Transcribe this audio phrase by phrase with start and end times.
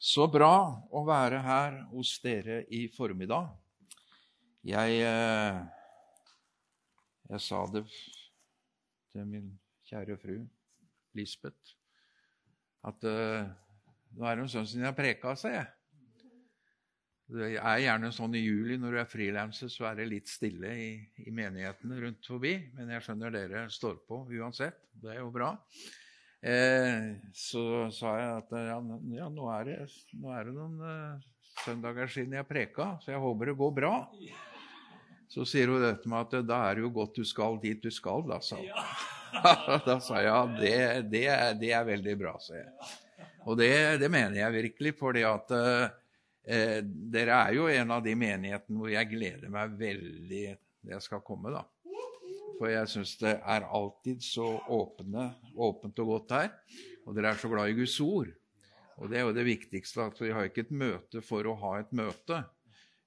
[0.00, 0.54] Så bra
[0.96, 3.50] å være her hos dere i formiddag.
[4.64, 5.58] Jeg, eh,
[7.28, 7.82] jeg sa det
[9.12, 9.50] til min
[9.90, 10.38] kjære fru
[11.18, 11.76] Lisbeth
[12.86, 13.44] at uh,
[14.16, 15.68] nå er det en stund siden jeg preka, sa jeg.
[17.30, 20.70] Det er gjerne sånn i juli når du er frilanser, så er det litt stille
[20.72, 20.90] i,
[21.26, 22.54] i menighetene rundt forbi.
[22.78, 24.80] Men jeg skjønner dere står på uansett.
[24.96, 25.52] Det er jo bra.
[26.40, 27.62] Eh, så
[27.92, 28.78] sa jeg at ja,
[29.12, 29.78] ja nå, er det,
[30.16, 31.26] nå, er det, noen eh,
[31.66, 33.92] søndager siden jeg preka, så jeg håper det går bra.
[35.30, 37.90] Så sier hun dette med at da er det jo godt du skal dit du
[37.92, 38.72] skal, da, sa hun.
[39.86, 40.74] da sa jeg ja, det,
[41.12, 42.72] det, er, det er veldig bra, sa jeg.
[43.48, 43.70] Og det,
[44.00, 48.90] det, mener jeg virkelig, fordi at eh, dere er jo en av de menighetene hvor
[48.92, 50.44] jeg gleder meg veldig
[50.80, 51.62] det jeg skal komme, da.
[52.60, 56.50] For jeg syns det er alltid så åpne, åpent og godt her.
[57.08, 58.28] Og dere er så glad i Guds ord.
[59.00, 61.78] Og det er jo det viktigste, at vi har ikke et møte for å ha
[61.80, 62.42] et møte.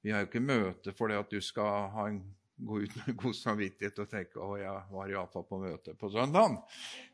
[0.01, 2.17] Vi har jo ikke møte fordi at du skal ha en,
[2.57, 6.57] gå ut med god samvittighet og tenke å, jeg var iallfall på møte på søndag.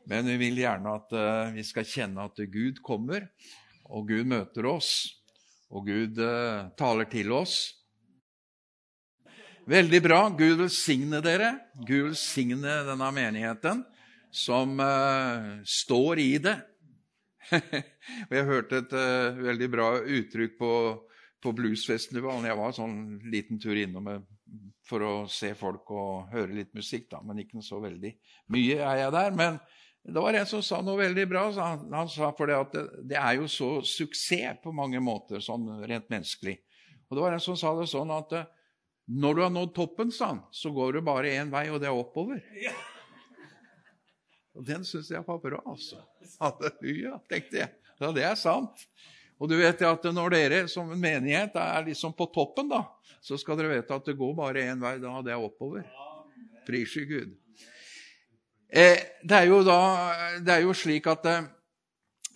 [0.08, 3.28] Men vi vil gjerne at uh, vi skal kjenne at Gud kommer,
[3.92, 4.94] og Gud møter oss.
[5.68, 7.60] Og Gud uh, taler til oss.
[9.68, 10.20] Veldig bra.
[10.38, 11.52] Gud velsigne dere.
[11.84, 13.82] Gud velsigne denne menigheten
[14.30, 16.56] som uh, står i det.
[18.28, 20.72] og Jeg hørte et uh, veldig bra uttrykk på,
[21.42, 22.48] på bluesfestivalen.
[22.48, 22.96] Jeg var sånn
[23.30, 24.08] liten tur innom
[24.86, 28.14] for å se folk og høre litt musikk, da, men ikke så veldig
[28.54, 29.36] mye er jeg der.
[29.36, 29.60] Men
[30.00, 31.44] det var en som sa noe veldig bra.
[31.58, 35.42] Han, han sa for det at det, det, er jo så suksess på mange måter,
[35.44, 36.56] sånn rent menneskelig.
[37.10, 38.48] Og det var en som sa det sånn at uh,
[39.10, 41.88] når du har nådd toppen, sa han, så går du bare én vei, og det
[41.90, 42.38] er oppover.
[44.54, 45.98] Og den syns jeg var bra, altså.
[46.38, 47.74] Halleluja, tenkte jeg.
[47.98, 48.86] Ja, det er sant.
[49.40, 52.84] Og du vet at når dere som en menighet er liksom på toppen, da,
[53.24, 55.86] så skal dere vite at det går bare én vei, da, det er oppover.
[56.68, 57.34] Pris Gud.
[58.70, 59.80] Eh, det, er da,
[60.38, 61.48] det, er jo slik at eh,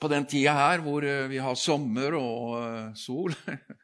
[0.03, 3.37] på den tida her hvor eh, vi har sommer og eh, sol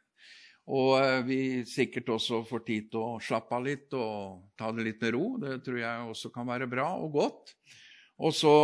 [0.71, 4.85] Og eh, vi sikkert også får tid til å slappe av litt og ta det
[4.87, 5.25] litt med ro.
[5.41, 7.55] Det tror jeg også kan være bra og godt.
[8.21, 8.55] Og så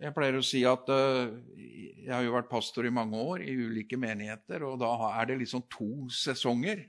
[0.00, 3.54] Jeg pleier å si at uh, jeg har jo vært pastor i mange år i
[3.56, 6.82] ulike menigheter, og da er det liksom to sesonger.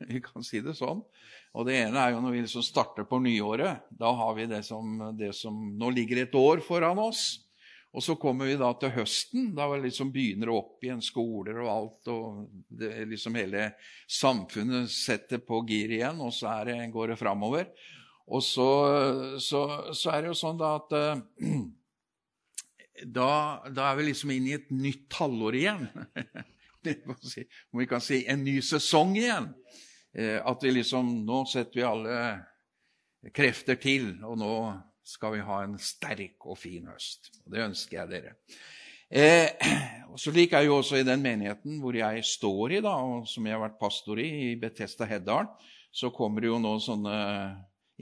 [0.08, 1.02] Vi kan si det sånn.
[1.54, 3.84] Og det ene er jo når vi liksom starter på nyåret.
[3.94, 7.43] Da har vi det som, det som Nå ligger et år foran oss.
[7.94, 11.70] Og så kommer vi da til høsten, da vi liksom begynner opp igjen skoler og
[11.70, 12.08] alt.
[12.10, 13.68] og liksom Hele
[14.10, 17.68] samfunnet setter på gir igjen, og så det, går det framover.
[18.26, 18.68] Og så,
[19.38, 19.60] så,
[19.92, 21.20] så, er det jo sånn da at uh,
[23.04, 23.28] da,
[23.68, 25.86] da, er vi liksom inne i et nytt halvår igjen.
[27.70, 29.52] Om vi kan si en ny sesong igjen.
[30.18, 32.18] Uh, at vi liksom Nå setter vi alle
[33.34, 34.50] krefter til, og nå
[35.04, 37.30] skal vi ha en sterk og fin høst.
[37.44, 38.34] Og Det ønsker jeg dere.
[39.10, 39.52] Eh,
[40.12, 43.28] og så liker jeg jo også i den menigheten hvor jeg står i, da, og
[43.28, 45.50] som jeg har vært pastor i, i Betesta Heddal,
[45.94, 47.18] så kommer det jo nå sånne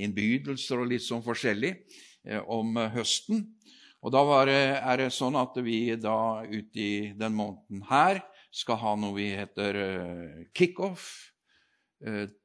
[0.01, 3.45] innbydelser og litt sånn forskjellig eh, om høsten.
[4.03, 8.81] Og da det, er det sånn at vi da ute i den måneden her skal
[8.81, 11.32] ha noe vi heter eh, kickoff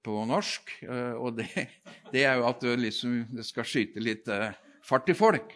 [0.05, 0.73] på norsk.
[0.85, 1.47] Eh, og det,
[2.13, 4.51] det, er jo at det, liksom, skal skyte litt eh,
[4.85, 5.55] fart i folk.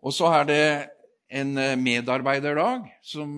[0.00, 0.64] Og så er det
[1.30, 3.36] en medarbeiderdag som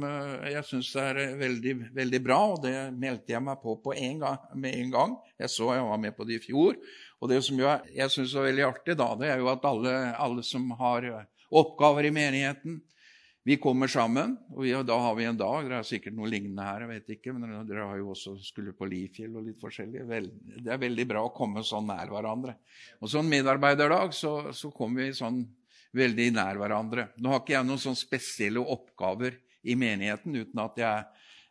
[0.49, 2.39] jeg syns er veldig, veldig bra.
[2.55, 5.17] og Det meldte jeg meg på, på en gang, med en gang.
[5.43, 6.79] Jeg så jeg var med på det i fjor.
[7.21, 9.93] Og det som jeg, jeg syns er veldig artig, da, det er jo at alle,
[10.15, 11.11] alle som har
[11.53, 12.81] oppgaver i menigheten,
[13.45, 15.67] vi kommer sammen, og vi, da har vi en dag.
[15.67, 16.85] Det er sikkert noe lignende her.
[16.85, 20.05] jeg vet ikke, men Dere har jo også skulle på Lifjell og litt forskjellig.
[20.07, 20.29] Vel,
[20.63, 22.55] det er veldig bra å komme sånn nær hverandre.
[23.01, 25.43] Og sånn medarbeiderdag så, så kommer vi sånn
[25.97, 27.09] veldig nær hverandre.
[27.19, 31.03] Nå har ikke jeg noen sånn spesielle oppgaver i menigheten uten at jeg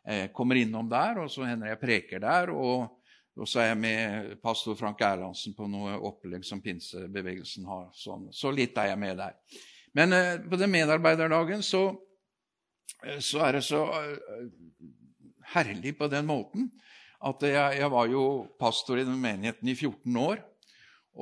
[0.08, 2.56] eh, kommer innom der, og så hender jeg preker der.
[2.56, 2.98] og
[3.32, 7.86] og så er jeg med pastor Frank Erlandsen på noe opplegg som pinsebevegelsen har.
[7.96, 8.26] Sånn.
[8.28, 9.38] Så litt er jeg med der.
[9.96, 11.88] Men eh, på den medarbeiderdagen så,
[13.04, 14.46] eh, så, er det så eh,
[15.54, 16.70] herlig på den måten
[17.22, 18.24] at jeg, jeg, var jo
[18.58, 20.40] pastor i den menigheten i 14 år.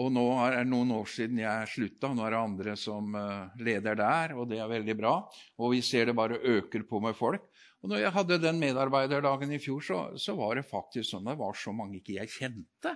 [0.01, 2.13] Og nå er det noen år siden jeg slutta.
[2.15, 3.11] Nå er det andre som
[3.59, 5.13] leder der, og det er veldig bra.
[5.59, 7.43] Og vi ser det bare øker på med folk.
[7.83, 11.35] Og når jeg hadde den medarbeiderdagen i fjor, så, så var det faktisk sånn at
[11.35, 12.95] det var så mange ikke jeg kjente.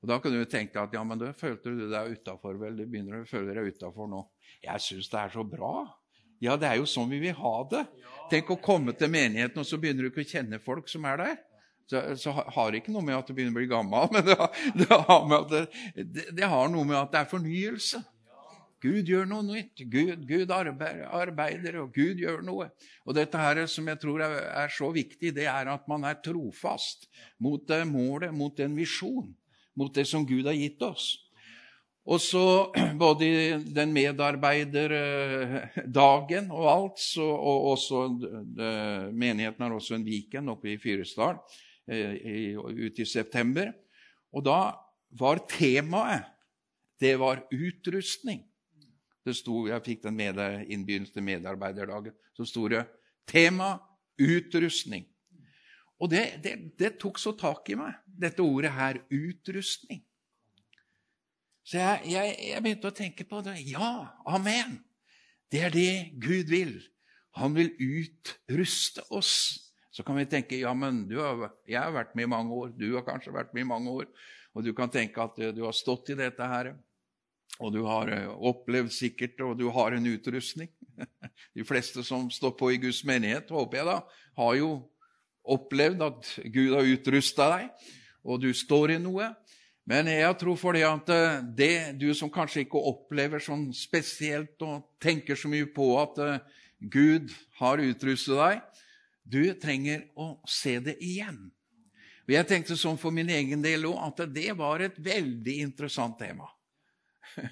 [0.00, 2.56] Og Da kan du tenke at ja, men da følte du deg utafor.
[2.60, 4.22] Vel, du begynner å føle deg utafor nå.
[4.64, 5.74] Jeg syns det er så bra.
[6.40, 7.84] Ja, det er jo sånn vi vil ha det.
[8.32, 11.20] Tenk å komme til menigheten, og så begynner du ikke å kjenne folk som er
[11.20, 11.34] der.
[11.90, 14.38] Så, så har det ikke noe med at du begynner å bli gammel, men det
[14.38, 15.62] har, det har, det,
[15.98, 18.00] det, det har noe med at det er fornyelse.
[18.80, 19.82] Gud gjør noe nytt.
[19.92, 22.70] Gud, Gud arbeider, og Gud gjør noe.
[23.04, 26.22] Og dette her som jeg tror er, er så viktig, det er at man er
[26.24, 27.04] trofast
[27.44, 29.28] mot det målet, mot en visjon,
[29.76, 31.30] mot det som Gud har gitt oss.
[32.10, 32.72] Og så
[33.04, 38.32] både i den medarbeiderdagen og alt, så, og også det,
[39.12, 41.36] Menigheten har også en Viken oppe i Fyresdal
[41.90, 43.72] eh, ute i september.
[44.34, 44.60] Og da
[45.18, 46.22] var temaet
[47.00, 48.42] det var utrustning.
[49.24, 50.36] Det sto, Jeg fikk den med
[50.68, 52.12] innbegynnelse til medarbeiderdagen.
[52.36, 52.84] Så sto det
[53.24, 53.78] 'tema
[54.20, 55.06] utrustning'.
[56.00, 60.00] Og det, det, det tok så tak i meg, dette ordet her, utrustning.
[61.66, 63.58] Så jeg, jeg, jeg, begynte å tenke på det.
[63.68, 64.80] Ja, amen!
[65.52, 65.92] Det er det
[66.22, 66.78] Gud vil.
[67.38, 69.34] Han vil utruste oss.
[69.90, 72.92] Så kan vi tenke ja, men har, jeg har vært med i mange år, du
[72.94, 74.06] har kanskje vært med i mange år,
[74.54, 76.72] og du kan tenke at du har stått i dette her,
[77.60, 80.70] og du har eh, opplevd sikkert, og du har en utrustning.
[81.56, 83.98] De fleste som står på i Guds menighet, håper jeg da,
[84.40, 84.70] har jo
[85.44, 87.86] opplevd at Gud har utrusta deg,
[88.24, 89.30] og du står i noe.
[89.90, 94.60] Men jeg tror for det at eh, det du som kanskje ikke opplever sånn spesielt
[94.62, 96.42] og tenker så mye på at eh,
[96.80, 98.60] Gud har utrustet deg,
[99.30, 101.48] du trenger å se det igjen.
[102.28, 106.14] Og Jeg tenkte sånn for min egen del òg at det var et veldig interessant
[106.20, 106.46] tema.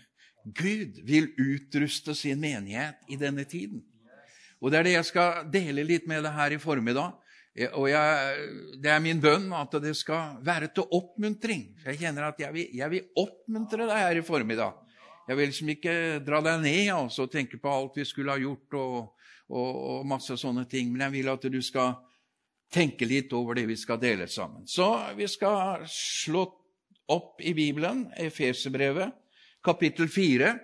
[0.63, 3.83] Gud vil utruste sin menighet i denne tiden.
[4.63, 7.17] Og Det er det jeg skal dele litt med deg her i formiddag.
[7.75, 8.43] Og jeg,
[8.79, 11.65] det er min bønn at det skal være til oppmuntring.
[11.83, 14.77] Jeg kjenner at jeg vil, jeg vil oppmuntre deg her i formiddag.
[15.29, 15.95] Jeg vil liksom ikke
[16.25, 20.07] dra deg ned altså, og tenke på alt vi skulle ha gjort, og, og, og,
[20.09, 20.93] masse sånne ting.
[20.93, 21.99] Men jeg vil at du skal
[22.73, 24.65] tenke litt over det vi skal dele sammen.
[24.69, 24.87] Så
[25.19, 26.47] vi skal slå
[27.13, 29.13] opp i Bibelen, Efeserbrevet,
[29.65, 30.55] kapittel 4.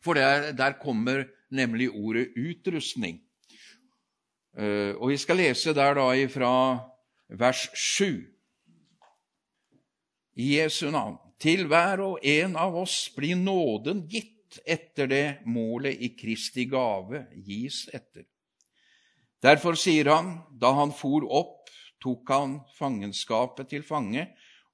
[0.00, 3.20] For der, der kommer nemlig ordet utrustning.
[4.58, 6.52] Eh, og vi skal lese der da ifra
[7.28, 8.26] vers 7.
[10.40, 11.18] I Jesu navn.
[11.40, 17.24] Til hver og en av oss blir nåden gitt etter det målet i Kristi gave
[17.46, 18.26] gis etter.
[19.40, 21.70] Derfor sier han, da han for opp,
[22.02, 24.26] tok han fangenskapet til fange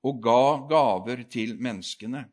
[0.06, 2.25] og ga gaver til menneskene.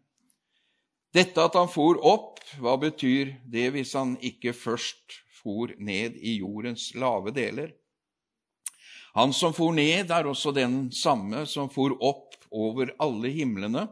[1.13, 6.37] Dette at han for opp, hva betyr det hvis han ikke først for ned i
[6.39, 7.73] jordens lave deler.
[9.13, 13.85] Han som for ned, er også den samme som for opp over alle himlene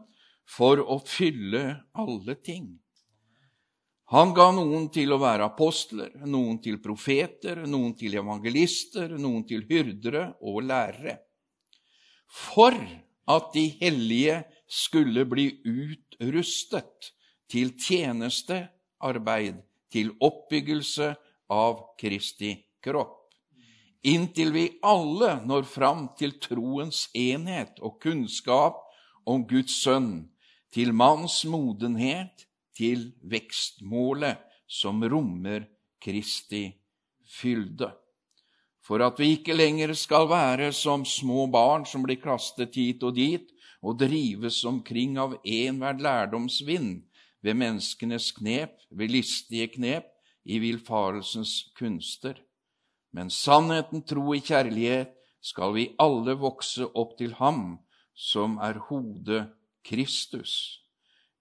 [0.48, 1.62] for å fylle
[1.94, 2.72] alle ting.
[4.12, 9.62] Han ga noen til å være apostler, noen til profeter, noen til evangelister, noen til
[9.70, 11.16] hyrdere og lærere,
[12.28, 12.76] for
[13.32, 17.12] at de hellige skulle bli utrustet
[17.52, 19.62] til tjenestearbeid,
[19.92, 21.12] til oppbyggelse
[21.52, 22.54] av Kristi
[22.84, 23.18] kropp.
[24.02, 28.80] Inntil vi alle når fram til troens enhet og kunnskap
[29.28, 30.32] om Guds sønn,
[30.72, 35.68] til manns modenhet, til vekstmålet som rommer
[36.02, 36.64] Kristi
[37.28, 37.92] fylde.
[38.82, 43.14] For at vi ikke lenger skal være som små barn som blir kastet hit og
[43.14, 47.04] dit og drives omkring av enhver lærdomsvind
[47.42, 50.08] ved menneskenes knep, ved listige knep,
[50.44, 52.38] i villfarelsens kunster.
[53.12, 57.80] Men sannheten, tro i kjærlighet skal vi alle vokse opp til Ham,
[58.14, 59.46] som er hodet
[59.84, 60.82] Kristus.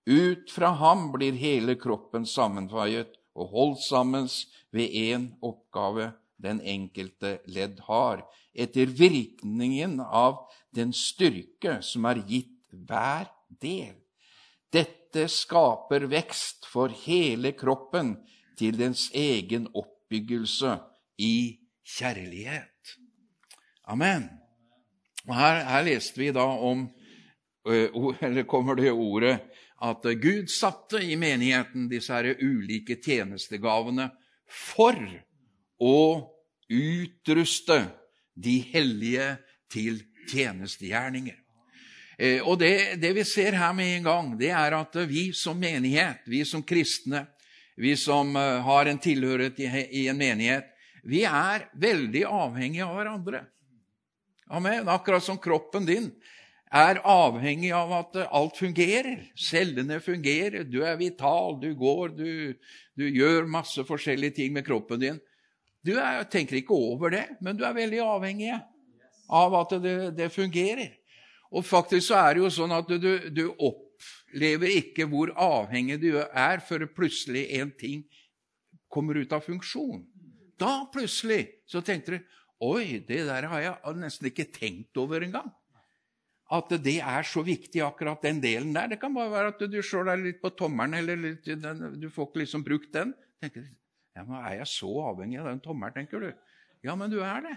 [0.10, 4.30] Ut fra ham blir hele kroppen sammenføyet og holdt sammen
[4.74, 12.58] ved én oppgave den enkelte ledd har, etter virkningen av den styrke som er gitt
[12.72, 13.30] hver
[13.62, 13.94] del.
[14.74, 18.16] Dette skaper vekst for hele kroppen
[18.62, 20.76] til dens egen oppbyggelse
[21.22, 21.58] i
[21.98, 22.96] kjærlighet.
[23.90, 24.28] Amen.
[25.28, 26.90] Og her, her leste vi da om
[28.26, 29.36] Eller kommer det ordet
[29.86, 34.08] at Gud satte i menigheten disse her ulike tjenestegavene
[34.50, 34.98] for
[35.78, 36.00] å
[36.66, 37.78] utruste
[38.34, 39.28] de hellige
[39.70, 40.02] til
[40.32, 41.38] tjenestegjerninger.
[42.50, 46.26] Og det, det, vi ser her med en gang, det er at vi som menighet,
[46.26, 47.28] vi som kristne,
[47.78, 50.68] vi som eh, har en tilhørighet i en menighet,
[51.04, 53.46] vi er veldig avhengige av hverandre.
[54.52, 54.90] Amen.
[54.92, 56.12] Akkurat som kroppen din
[56.72, 59.26] er avhengig av at alt fungerer.
[59.36, 62.32] Cellene fungerer, du er vital, du går, du,
[62.96, 65.20] du gjør masse forskjellige ting med kroppen din.
[65.82, 68.54] Du er, tenker ikke over det, men du er veldig avhengig
[69.32, 70.94] av at det, det fungerer.
[71.52, 73.46] Og faktisk så er det jo sånn at du, du
[74.32, 78.04] opplever ikke hvor avhengig du er, før plutselig en ting
[78.92, 80.06] kommer ut av funksjon.
[80.60, 85.50] Da plutselig så tenkte du Oi, det der har jeg nesten ikke tenkt over engang
[86.52, 88.90] at det er så viktig, akkurat den delen der.
[88.92, 92.28] Det kan bare være at du slår deg litt på tommelen, eller litt, du får
[92.28, 93.16] ikke liksom brukt den.
[93.42, 93.64] Tenker,
[94.14, 96.28] ja, men Er jeg så avhengig av den tommelen, tenker du?
[96.84, 97.56] Ja, men du er det.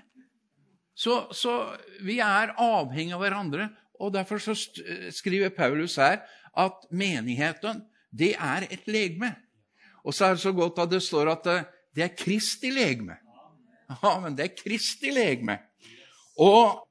[0.95, 1.75] Så, så
[2.07, 6.23] vi er avhengig av hverandre, og derfor så skriver Paulus her
[6.57, 9.35] at menigheten, det er et legeme.
[10.05, 11.47] Og så er det så godt at det står at
[11.95, 13.17] det er Kristi legeme.
[14.03, 15.59] Ja, men det er Kristi legeme.
[16.41, 16.85] Og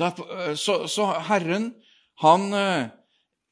[0.00, 1.72] Eh, så, så Herren,
[2.20, 2.86] han eh,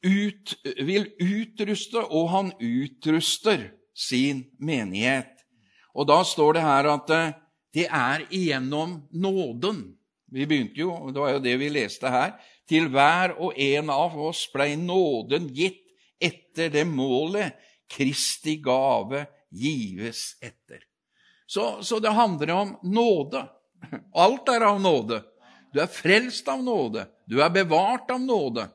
[0.06, 5.44] ut, vil utruste, og han utruster sin menighet.
[5.94, 7.32] Og da står det her at eh,
[7.74, 9.82] det er igjennom nåden.
[10.30, 12.38] Vi begynte jo, det var jo det vi leste her.
[12.70, 15.82] Til hver og en av oss blei nåden gitt
[16.22, 17.58] etter det målet
[17.90, 20.84] Kristi gave gives etter.
[21.46, 23.42] Så, så det handler om nåde.
[24.14, 25.24] Alt er av nåde.
[25.74, 27.08] Du er frelst av nåde.
[27.26, 28.68] Du er bevart av nåde.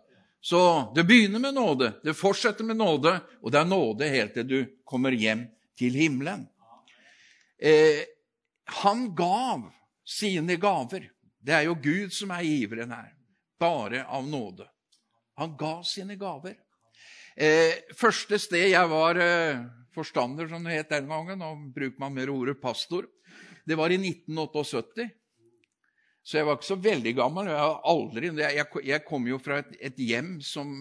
[0.46, 4.46] Så det begynner med nåde, det fortsetter med nåde, og det er nåde helt til
[4.46, 6.44] du kommer hjem til himmelen.
[7.58, 8.04] Eh,
[8.84, 9.64] han gav
[10.06, 11.08] sine gaver.
[11.42, 13.10] Det er jo Gud som er giveren her.
[13.60, 14.68] Bare av nåde.
[15.40, 16.56] Han ga sine gaver.
[17.36, 22.16] Eh, første sted jeg var eh, forstander, som det het den gangen, og bruker man
[22.16, 23.08] mer ordet pastor,
[23.68, 25.10] det var i 1978.
[26.26, 27.50] Så jeg var ikke så veldig gammel.
[27.52, 30.72] Jeg, aldri, jeg, jeg kom jo fra et, et, hjem som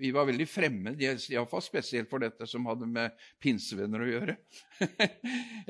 [0.00, 4.36] vi var veldig fremmed iallfall spesielt for dette som hadde med pinsevenner å gjøre.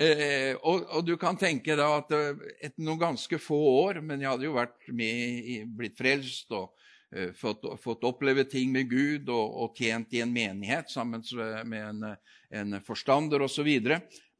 [0.05, 4.23] eh, og, og, du kan tenke da at eh, etter noen ganske få år Men
[4.23, 6.71] jeg hadde jo vært med, blitt frelst og
[7.11, 11.27] eh, fått, fått, oppleve ting med Gud og, og, tjent i en menighet sammen
[11.67, 12.15] med en,
[12.55, 13.75] en forstander osv.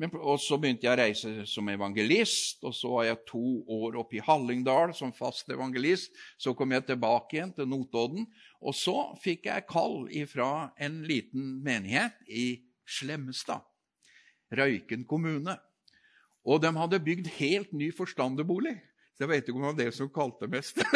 [0.03, 4.01] Men, og så begynte jeg å reise som evangelist, og så var jeg to år
[4.01, 6.11] oppe i Hallingdal som fast evangelist.
[6.37, 8.27] Så kom jeg tilbake igjen til Notodden,
[8.59, 13.63] og så fikk jeg kall fra en liten menighet i Slemmestad,
[14.55, 15.55] Røyken kommune.
[16.45, 18.75] Og de hadde bygd helt ny forstanderbolig.
[19.15, 20.81] Så jeg vet ikke om det var det som kalte mest.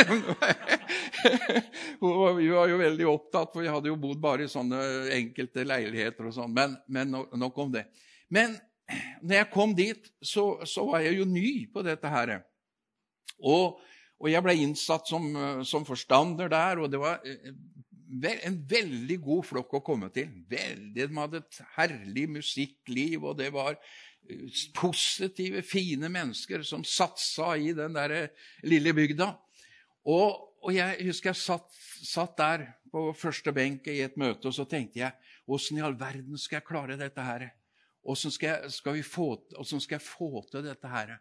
[2.02, 4.80] vi var jo veldig opptatt, for vi hadde jo bodd bare i sånne
[5.14, 6.50] enkelte leiligheter og sånn.
[6.50, 7.86] Men, men nok om det.
[8.34, 8.58] Men
[9.22, 12.38] når jeg kom dit, så, så, var jeg jo ny på dette her.
[13.38, 13.80] Og,
[14.18, 15.28] og jeg ble innsatt som,
[15.66, 17.52] som, forstander der, og det var eh,
[18.48, 20.30] en veldig god flokk å komme til.
[20.50, 27.54] Veldig, De hadde et herlig musikkliv, og det var eh, positive, fine mennesker som satsa
[27.60, 29.32] i den der eh, lille bygda.
[30.08, 31.78] Og, og jeg husker jeg satt,
[32.08, 35.96] satt, der på første benk i et møte, og så tenkte jeg åssen i all
[35.98, 37.50] verden skal jeg klare dette her?
[38.08, 41.18] Åssen skal, skal, skal, jeg få til dette her?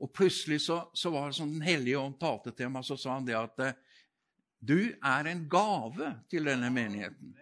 [0.00, 3.18] Og plutselig så, så var det sånn Den hellige ånd talte til meg, så sa
[3.18, 3.76] han det at eh,
[4.60, 7.34] du er en gave til denne menigheten.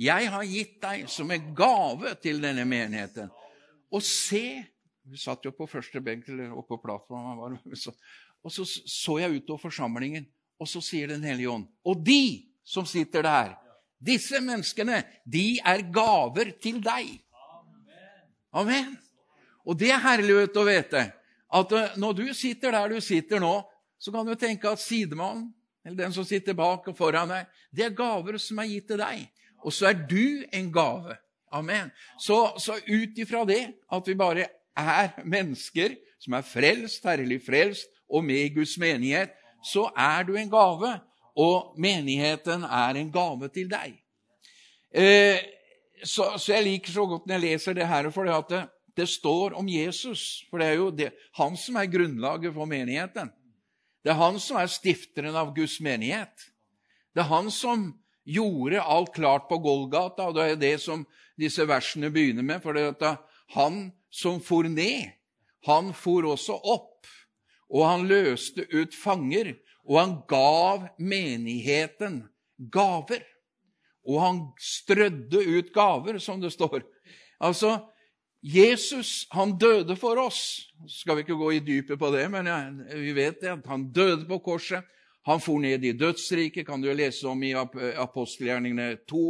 [0.00, 3.32] Jeg har gitt deg som en gave til denne menigheten.
[3.92, 4.64] Og se
[5.04, 7.58] Vi satt jo på første benk eller oppe på plattformen.
[8.40, 10.24] Og så så jeg utover forsamlingen,
[10.56, 13.52] og så sier Den hellige ånd Og de som sitter der,
[14.00, 17.23] disse menneskene, de er gaver til deg.
[18.54, 18.94] Amen.
[19.66, 21.04] Og det er herlig å vite
[21.54, 23.54] at eh, når du sitter der du sitter nå,
[23.98, 25.48] så kan du tenke at sidemannen,
[25.84, 29.00] eller den som sitter bak og foran deg, det er gaver som er gitt til
[29.00, 29.24] deg.
[29.64, 31.16] Og så er du en gave.
[31.54, 31.90] Amen.
[32.20, 37.90] Så, så ut ifra det at vi bare er mennesker som er frelst, herlig frelst,
[38.08, 39.34] og med i Guds menighet,
[39.64, 40.92] så er du en gave.
[41.34, 43.96] Og menigheten er en gave til deg.
[44.94, 45.40] Eh,
[46.04, 48.62] så, så, jeg liker så godt når jeg leser det her, for det,
[48.96, 50.44] det står om Jesus.
[50.50, 53.32] For det er jo det, han som er grunnlaget for menigheten.
[54.04, 56.50] Det er han som er stifteren av Guds menighet.
[57.14, 57.92] Det er han som
[58.24, 61.04] gjorde alt klart på Golgata, og det er det som
[61.40, 62.60] disse versene begynner med.
[62.64, 63.20] For det er
[63.56, 65.14] han som for ned,
[65.66, 67.08] han for også opp.
[67.72, 69.54] Og han løste ut fanger,
[69.88, 72.22] og han gav menigheten
[72.72, 73.24] gaver.
[74.04, 76.82] Og han strødde ut gaver, som det står.
[77.40, 77.78] Altså,
[78.44, 80.68] Jesus han døde for oss.
[80.88, 82.50] Skal vi ikke gå i dypet på det, men
[82.92, 84.84] vi vet det, han døde på korset.
[85.24, 89.22] Han for ned i dødsriket, kan du lese om i apostelgjerningene 2.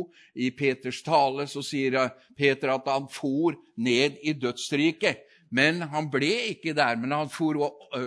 [0.42, 5.22] I Peters tale så sier Peter at han for ned i dødsriket.
[5.54, 7.60] Men han ble ikke der, men han for,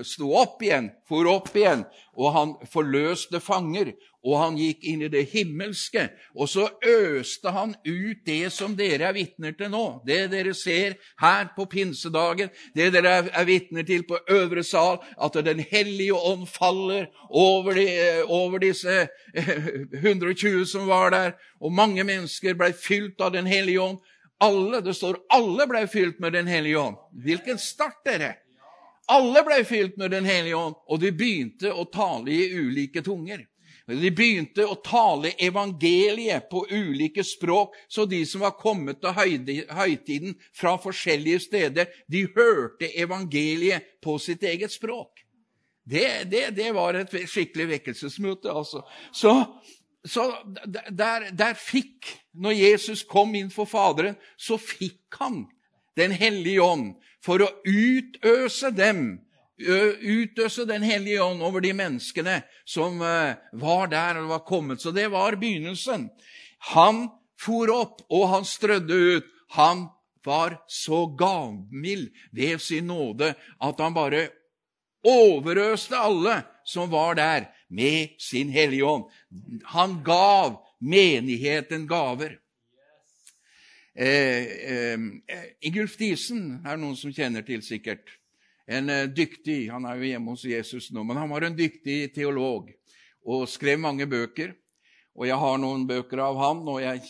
[0.03, 1.85] sto opp igjen, for opp igjen,
[2.19, 3.93] og han forløste fanger,
[4.27, 6.09] og han gikk inn i det himmelske.
[6.35, 10.97] Og så øste han ut det som dere er vitner til nå, det dere ser
[11.21, 16.47] her på pinsedagen, det dere er vitner til på øvre sal, at Den hellige ånd
[16.49, 17.87] faller over, de,
[18.25, 19.07] over disse
[19.37, 21.31] 120 som var der,
[21.61, 24.01] og mange mennesker ble fylt av Den hellige ånd.
[24.39, 26.97] Alle, Det står alle ble fylt med Den hellige ånd.
[27.23, 28.35] Hvilken start, dere!
[29.07, 33.45] Alle ble fylt med Den hellige ånd, og de begynte å tale i ulike tunger.
[33.87, 39.15] De begynte å tale evangeliet på ulike språk, så de som var kommet til
[39.71, 45.23] høytiden fra forskjellige steder, de hørte evangeliet på sitt eget språk.
[45.87, 48.83] Det, det, det var et skikkelig vekkelsesmøte, altså.
[49.15, 49.37] Så
[50.07, 50.23] så
[50.65, 55.45] der, der, fikk Når Jesus kom inn for Faderen, så fikk han
[55.99, 56.93] Den hellige ånd
[57.25, 59.17] for å utøse dem,
[59.57, 64.81] utøse Den hellige ånd over de menneskene som var der og var kommet.
[64.81, 66.09] Så det var begynnelsen.
[66.75, 67.07] Han
[67.41, 69.31] for opp, og han strødde ut.
[69.57, 69.87] Han
[70.25, 73.33] var så gavmild ved sin nåde
[73.63, 74.27] at han bare
[75.07, 79.07] overøste alle som var der med sin Hellige Ånd.
[79.63, 82.39] Han gav menigheten gaver.
[83.95, 84.99] Eh, eh,
[85.61, 88.03] Ingulf Diesen er noen som kjenner til, sikkert.
[88.67, 92.13] En eh, dyktig Han er jo hjemme hos Jesus nå, men han var en dyktig
[92.15, 92.71] teolog
[93.27, 94.53] og skrev mange bøker.
[95.17, 97.01] Og jeg har noen bøker av han, og jeg,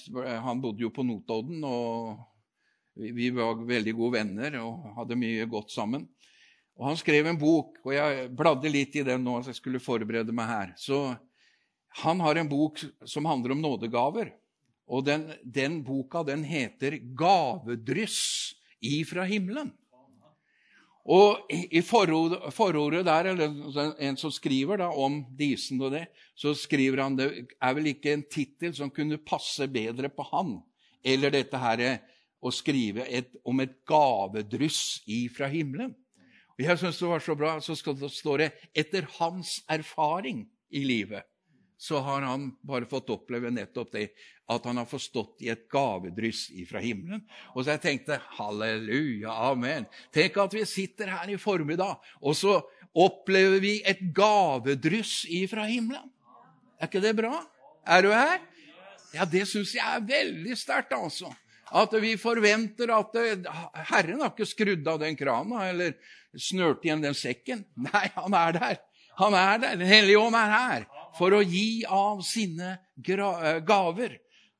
[0.41, 1.59] han bodde jo på Notodden.
[1.67, 2.15] og
[2.97, 6.07] vi, var veldig gode venner og hadde mye godt sammen.
[6.77, 9.81] Og Han skrev en bok, og jeg bladde litt i den nå så jeg skulle
[9.81, 10.73] forberede meg her.
[10.77, 11.15] Så
[12.03, 14.31] Han har en bok som handler om nådegaver.
[14.87, 19.73] Og den, den boka den heter 'Gavedryss ifra himmelen'.
[21.07, 26.51] Og I forordet, forordet der, eller en som skriver da, om Disen og det, så
[26.57, 27.29] skriver han det
[27.63, 30.57] er vel ikke en tittel som kunne passe bedre på han,
[31.07, 31.85] eller dette her
[32.43, 35.95] å skrive et, om et gavedryss ifra himmelen.
[36.57, 37.55] Og Jeg syns det var så bra.
[37.61, 41.23] Så står det 'etter hans erfaring i livet'.
[41.77, 44.07] Så har han bare fått oppleve nettopp det,
[44.49, 47.21] at han har forstått i et gavedryss ifra himmelen.
[47.53, 49.85] Og så jeg tenkte halleluja, amen.
[50.15, 52.57] Tenk at vi sitter her i formiddag, og så
[52.97, 56.09] opplever vi et gavedryss ifra himmelen.
[56.81, 57.43] Er ikke det bra?
[57.85, 58.41] Er du her?
[59.13, 61.29] Ja, det syns jeg er veldig sterkt, altså.
[61.77, 63.15] At vi forventer at
[63.91, 65.97] Herren har ikke skrudd av den krana eller
[66.33, 67.65] snørt igjen den sekken.
[67.75, 68.85] Nei, han er der.
[69.19, 69.81] Han er der.
[69.81, 74.17] Den hellige ånd er her for å gi av sine eh, gaver.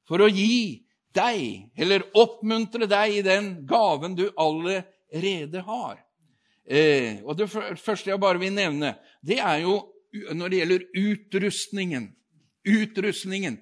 [0.08, 0.84] For å gi
[1.16, 5.98] deg, eller oppmuntre deg i den gaven du allerede har.
[6.68, 9.80] Eh, og Det første jeg bare vil nevne, det er jo
[10.36, 12.08] når det gjelder utrustningen.
[12.68, 13.60] Utrustningen.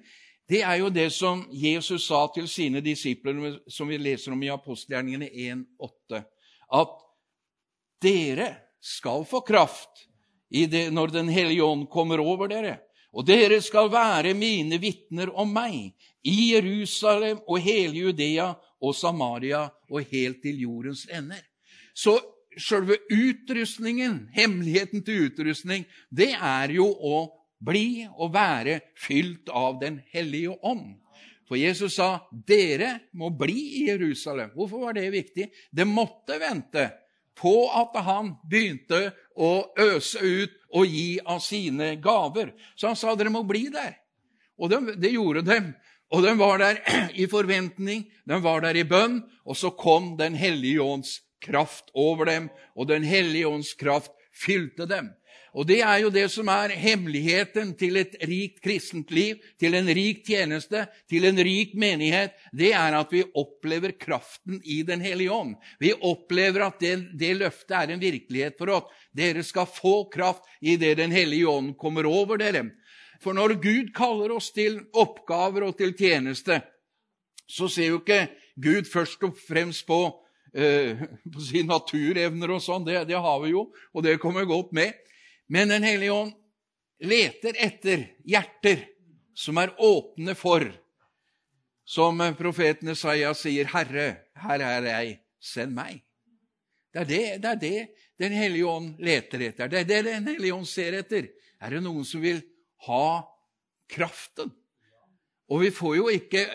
[0.48, 4.50] Det er jo det som Jesus sa til sine disipler, som vi leser om i
[4.50, 6.22] apostelgjerningene 1,8.
[6.70, 6.94] At
[8.02, 10.06] dere skal få kraft
[10.50, 12.78] det, når Den hellige ånd kommer over dere.
[13.16, 15.94] Og dere skal være mine vitner om meg
[16.26, 18.50] i Jerusalem og hele Judea
[18.84, 21.40] og Samaria og helt til jordens ender.
[21.96, 22.18] Så
[22.56, 27.24] sjølve utrustningen, hemmeligheten til utrustning, det er jo å
[27.64, 30.98] bli og være fylt av Den hellige ånd.
[31.48, 34.50] For Jesus sa dere må bli i Jerusalem.
[34.52, 35.48] Hvorfor var det viktig?
[35.70, 36.88] Det måtte vente
[37.38, 42.52] på at han begynte å øse ut og gi av sine gaver.
[42.76, 43.96] Så han sa dere må bli der.
[44.60, 45.72] Og de, det gjorde dem.
[46.12, 46.80] Og de var der
[47.22, 52.28] i forventning, de var der i bønn, og så kom Den hellige ånds kraft over
[52.28, 55.10] dem, og Den hellige ånds kraft fylte dem.
[55.56, 59.88] Og det er jo det som er hemmeligheten til et rikt kristent liv, til en
[59.88, 62.34] rik tjeneste, til en rik menighet.
[62.52, 65.54] Det er at vi opplever kraften i Den hellige ånd.
[65.80, 68.92] Vi opplever at det, det løftet er en virkelighet for oss.
[69.16, 72.66] Dere skal få kraft idet Den hellige ånd kommer over dere.
[73.24, 76.60] For når Gud kaller oss til oppgaver og til tjeneste,
[77.48, 78.26] så ser jo ikke
[78.60, 80.02] Gud først og fremst på,
[80.52, 81.00] eh,
[81.32, 82.84] på sine naturevner og sånn.
[82.84, 84.92] Det, det har vi jo, og det kommer godt med.
[85.48, 86.34] Men Den hellige ånd
[86.98, 88.86] leter etter hjerter
[89.36, 90.64] som er åpne for,
[91.86, 96.02] som profeten Isaiah sier, 'Herre, her er jeg, send meg'.
[96.92, 99.68] Det er det, det er det Den hellige ånd leter etter.
[99.68, 101.28] Det er det Den hellige ånd ser etter.
[101.60, 102.40] Er det noen som vil
[102.86, 103.28] ha
[103.92, 104.54] kraften?
[105.52, 106.46] Og vi får jo ikke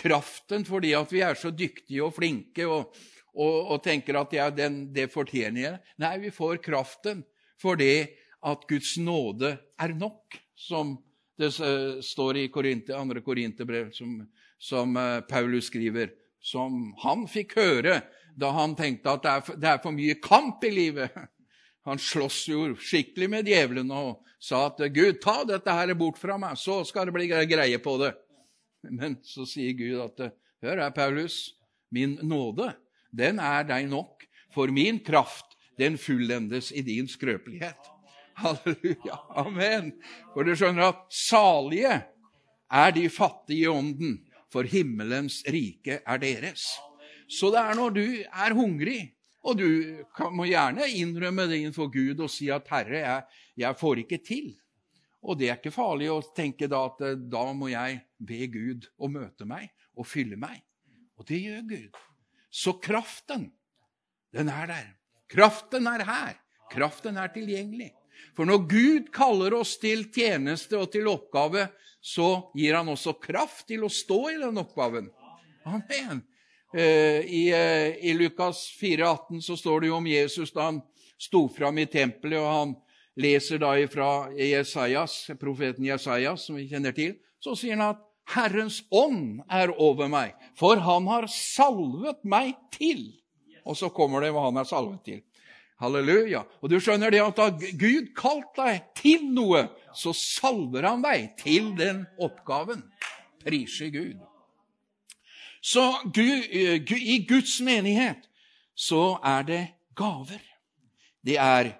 [0.00, 2.96] kraften fordi at vi er så dyktige og flinke og,
[3.34, 5.80] og, og tenker at ja, den, det fortjener jeg.
[6.00, 7.20] Nei, vi får kraften
[7.60, 8.08] fordi
[8.42, 10.96] at Guds nåde er nok, som
[11.40, 11.52] det
[12.04, 13.20] står i Korinte, 2.
[13.24, 14.18] Korinterbrev, som,
[14.60, 18.00] som eh, Paulus skriver, som han fikk høre
[18.40, 21.14] da han tenkte at det er, det er for mye kamp i livet.
[21.88, 26.36] Han sloss jo skikkelig med djevelen og sa at 'Gud, ta dette her bort fra
[26.40, 28.16] meg, så skal det bli greie på det'.
[28.98, 31.56] Men så sier Gud at 'Hør her, Paulus,
[31.90, 32.74] min nåde,
[33.12, 37.89] den er deg nok, for min kraft, den fullendes i din skrøpelighet'.
[38.40, 39.18] Halleluja.
[39.40, 39.92] Amen.
[40.34, 42.00] For du skjønner at salige
[42.70, 44.18] er de fattige i ånden,
[44.50, 46.66] for himmelens rike er deres.
[47.30, 49.02] Så det er når du er hungrig,
[49.46, 49.68] og du
[50.16, 53.22] kan, må gjerne innrømme det innenfor Gud og si at 'Herre, jeg,
[53.56, 54.56] jeg, får ikke til'.
[55.22, 58.88] Og det er ikke farlig å tenke da at eh, da må jeg be Gud
[58.98, 60.62] å møte meg og fylle meg.
[61.20, 61.96] Og det gjør Gud.
[62.50, 63.50] Så kraften,
[64.32, 64.86] den er der.
[65.30, 66.38] Kraften er her.
[66.72, 67.92] Kraften er tilgjengelig.
[68.36, 71.68] For når Gud kaller oss til tjeneste og til oppgave,
[72.00, 75.10] så gir han også kraft til å stå i den oppgaven.
[75.68, 76.22] Amen.
[76.72, 80.80] Eh, I, eh, I, Lukas 4,18 så står det jo om Jesus da han
[81.20, 82.76] sto fram i tempelet, og han
[83.20, 88.80] leser da fra Jesajas, profeten Jesajas, som vi kjenner til, så sier han at Herrens
[88.94, 93.08] ånd er over meg, for han har salvet meg til.
[93.66, 95.20] Og så kommer det hva han er salvet til.
[95.80, 96.44] Halleluja.
[96.60, 99.64] Og du skjønner det at da Gud kalt deg til noe,
[99.96, 102.84] så salver han deg til den oppgaven.
[103.40, 104.18] Prise Gud.
[105.60, 105.82] Så
[106.16, 108.28] eh, i Guds menighet
[108.76, 109.62] så er det
[109.96, 110.40] gaver.
[111.24, 111.74] Det er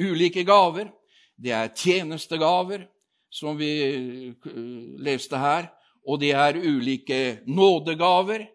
[0.00, 0.92] ulike gaver.
[1.38, 2.86] Det er tjenestegaver,
[3.30, 4.48] som vi eh,
[5.04, 5.68] leste her.
[6.08, 8.48] Og det er ulike nådegaver.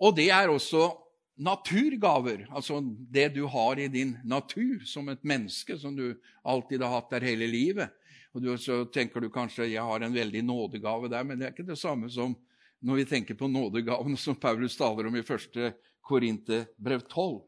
[0.00, 0.90] Og det er også
[1.38, 6.96] naturgaver, altså det du har i din natur som et menneske, som du alltid har
[6.96, 7.94] hatt der hele livet.
[8.34, 11.54] Og du, Så tenker du kanskje jeg har en veldig nådegave der, men det er
[11.54, 12.36] ikke det samme som
[12.80, 15.72] når vi tenker på nådegavene som Paulus taler om i 1.
[16.02, 17.40] Korinterbrev 12.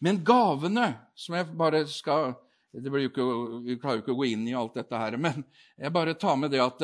[0.00, 2.46] Men gavene, som jeg bare skal ikke,
[2.80, 5.42] Vi klarer jo ikke å gå inn i alt dette her, men
[5.76, 6.78] jeg bare tar med det at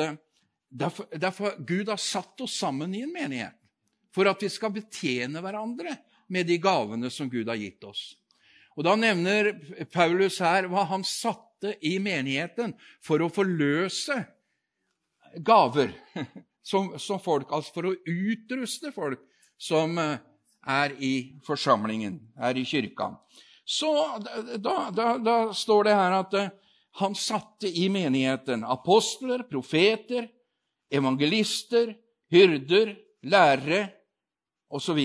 [0.67, 3.55] derfor, derfor Gud har satt oss sammen i en menighet.
[4.11, 5.95] For at vi skal betjene hverandre
[6.27, 8.15] med de gavene som Gud har gitt oss.
[8.77, 9.53] Og Da nevner
[9.93, 14.19] Paulus her hva han satte i menigheten for å forløse
[15.41, 15.95] gaver
[16.69, 19.23] som, som folk, altså for å utruste folk
[19.57, 20.19] som eh,
[20.67, 21.13] er i
[21.45, 23.15] forsamlingen, er i kirka.
[23.67, 23.89] Så
[24.63, 26.51] da, da, da står det her at uh,
[27.01, 30.29] han satte i menigheten apostler, profeter,
[30.89, 31.91] evangelister,
[32.31, 32.93] hyrder,
[33.27, 33.81] lærere
[34.71, 35.01] osv.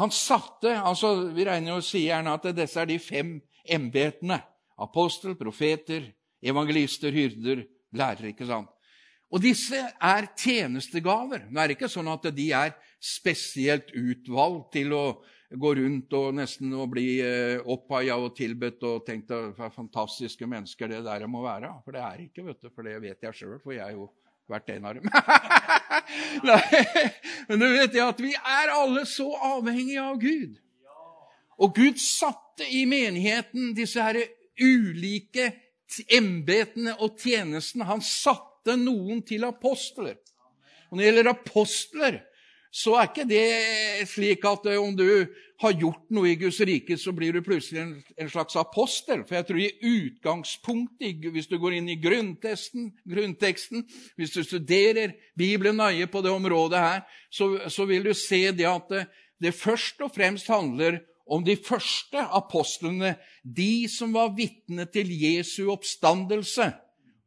[0.00, 3.36] Han satte altså Vi regner og sier gjerne at disse er de fem
[3.68, 4.40] embetene.
[4.80, 6.06] Apostel, profeter,
[6.40, 8.32] evangelister, hyrder, lærere.
[8.32, 8.70] ikke sant?
[9.30, 11.44] Og disse er tjenestegaver.
[11.50, 15.04] Det er ikke sånn at de er spesielt utvalgt til å
[15.50, 20.90] gå rundt og nesten å bli eh, opphaia og tilbedt og tenkt at fantastiske mennesker
[20.90, 21.72] det der må være.
[21.84, 24.10] For det er ikke, vet du, for det vet jeg sjøl, for jeg har jo
[24.50, 25.10] vært en av dem.
[26.46, 26.82] Nei,
[27.48, 30.58] men du vet det at vi er alle så avhengige av Gud.
[31.60, 34.20] Og Gud satte i menigheten disse her
[34.60, 35.50] ulike
[36.14, 37.88] embetene og tjenestene.
[37.88, 40.16] Han satte noen til apostler.
[40.88, 42.18] Og Når det gjelder apostler,
[42.70, 45.26] så er ikke det slik at eh, om du
[45.60, 49.26] har gjort noe i Guds rike, så blir du plutselig en, slags apostel.
[49.28, 53.84] For jeg tror i utgangspunktet, hvis du går inn i grunnteksten,
[54.16, 58.68] hvis du studerer Bibelen nøye på det området her, så, så vil du se det
[58.70, 59.04] at det,
[59.40, 65.68] det først og fremst handler om de første apostlene, de som var vitne til Jesu
[65.70, 66.72] oppstandelse,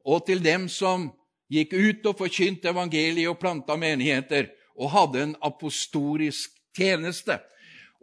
[0.04, 1.12] og til dem som
[1.54, 7.38] gikk ut og forkynte evangeliet og planta menigheter og hadde en apostolisk tjeneste.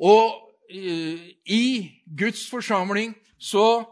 [0.00, 0.36] Og
[0.72, 1.64] eh, i
[2.04, 3.82] Guds forsamling så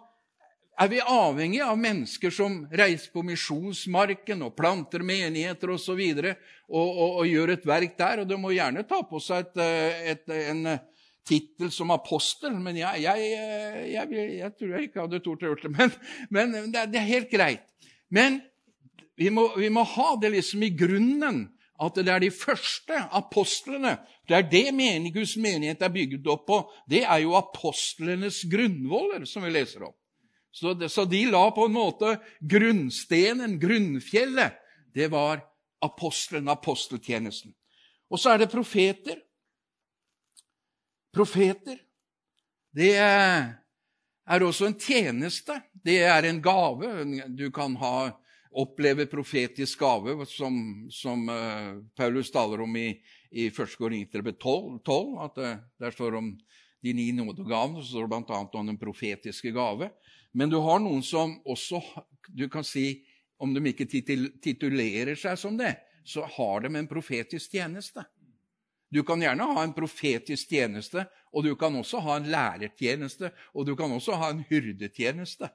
[0.78, 5.98] er vi avhengig av mennesker som reiser på misjonsmarken og planter menigheter osv.
[5.98, 6.34] Og, så
[6.68, 8.22] og, og, og gjør et verk der.
[8.22, 10.78] Og de må gjerne ta på seg et, eh, et, en
[11.28, 13.24] tittel som apostel, men jeg, jeg,
[13.92, 15.72] jeg, jeg, tror jeg ikke hadde tort å gjøre det.
[15.74, 15.92] Men,
[16.30, 17.66] men det, er helt greit.
[18.08, 18.40] Men
[19.18, 21.44] vi må, vi må, ha det liksom i grunnen
[21.78, 23.94] at det er de første apostlene.
[24.26, 26.58] Det er det menig, Guds menighet er bygget opp på.
[26.90, 29.94] Det er jo apostlenes grunnvoller, som vi leser om.
[30.50, 34.58] Så, det, så de la på en måte grunnstenen, grunnfjellet.
[34.94, 35.44] Det var
[35.84, 37.54] apostelen, aposteltjenesten.
[38.10, 39.20] Og så er det profeter.
[41.14, 41.78] Profeter.
[42.74, 45.60] Det er også en tjeneste.
[45.84, 46.90] Det er en gave.
[47.38, 48.10] Du kan ha
[48.50, 52.90] oppleve profetisk gave, som, som uh, Paulus taler om i,
[53.30, 53.76] i 1.
[53.78, 56.32] Korinterbrev 12, 12, at uh, der står om
[56.82, 58.40] de ni nådegavene, så står det bl.a.
[58.52, 59.90] om den profetiske gave.
[60.32, 61.82] Men du har noen som også
[62.28, 63.04] du kan si,
[63.38, 63.86] Om de ikke
[64.42, 68.02] titulerer seg som det, så har de en profetisk tjeneste.
[68.90, 73.68] Du kan gjerne ha en profetisk tjeneste, og du kan også ha en lærertjeneste, og
[73.68, 75.52] du kan også ha en hyrdetjeneste.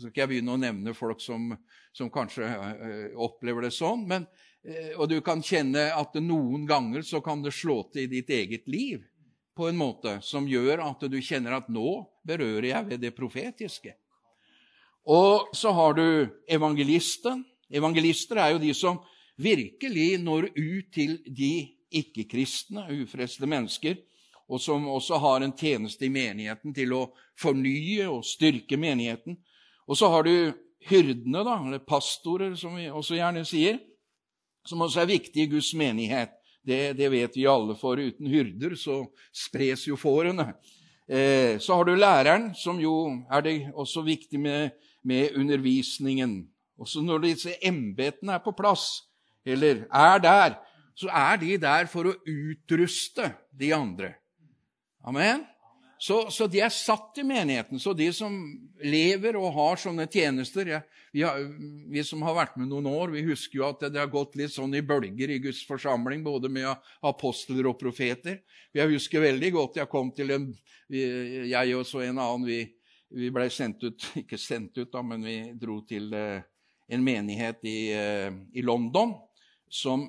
[0.00, 1.50] Så skal ikke jeg begynne å nevne folk som,
[1.92, 4.06] som kanskje øh, opplever det sånn.
[4.08, 4.24] Men,
[4.64, 8.32] øh, og du kan kjenne at noen ganger så kan det slå til i ditt
[8.32, 9.04] eget liv
[9.56, 13.92] på en måte som gjør at du kjenner at nå berører jeg ved det profetiske.
[15.04, 16.06] Og så har du
[16.48, 17.44] evangelisten.
[17.68, 19.02] Evangelister er jo de som
[19.40, 21.52] virkelig når ut til de
[21.90, 23.98] ikke-kristne, ufrelste mennesker,
[24.50, 27.04] og som også har en tjeneste i menigheten til å
[27.38, 29.38] fornye og styrke menigheten.
[29.90, 30.34] Og så har du
[30.86, 33.80] hyrdene, da, eller pastorer, som vi også gjerne sier,
[34.66, 36.36] som også er viktige i Guds menighet.
[36.62, 39.00] Det, det, vet vi alle, for uten hyrder så
[39.34, 40.52] spres jo fårene.
[41.08, 42.94] Eh, så har du læreren, som jo
[43.32, 46.44] er det også viktig med, med undervisningen.
[46.78, 49.02] Også når disse embetene er på plass,
[49.44, 50.58] eller er der,
[50.94, 54.14] så er de der for å utruste de andre.
[55.02, 55.46] Amen?
[56.00, 57.76] Så, så, de er satt i menigheten.
[57.80, 58.32] Så de som
[58.80, 60.78] lever og har sånne tjenester ja,
[61.12, 61.42] vi, har,
[61.92, 64.38] vi, som har vært med noen år, vi husker jo at det, det har gått
[64.40, 66.70] litt sånn i bølger i Guds forsamling, både med
[67.04, 68.38] apostler og profeter.
[68.72, 70.48] Jeg husker veldig godt jeg kom til en
[70.90, 72.62] Jeg og så en annen, vi,
[73.12, 76.40] vi ble sendt ut Ikke sendt ut, da, men vi dro til eh,
[76.88, 79.18] en menighet i, eh, i London
[79.68, 80.08] som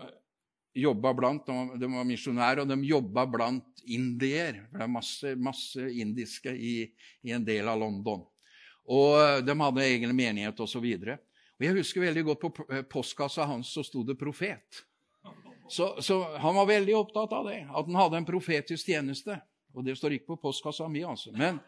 [0.73, 1.47] jobba blant,
[1.79, 4.62] De var misjonærer, og de jobba blant indier.
[4.71, 6.75] Det er masse, masse indiske i,
[7.23, 8.23] i, en del av London.
[8.91, 10.88] Og eh, De hadde egen menighet osv.
[11.62, 14.86] Jeg husker veldig godt på eh, postkassa hans så sto det 'profet'.
[15.71, 19.38] Så, så, han var veldig opptatt av det, at han hadde en profetisk tjeneste.
[19.71, 21.31] Og det står ikke på postkassa mi, altså.
[21.31, 21.62] Men,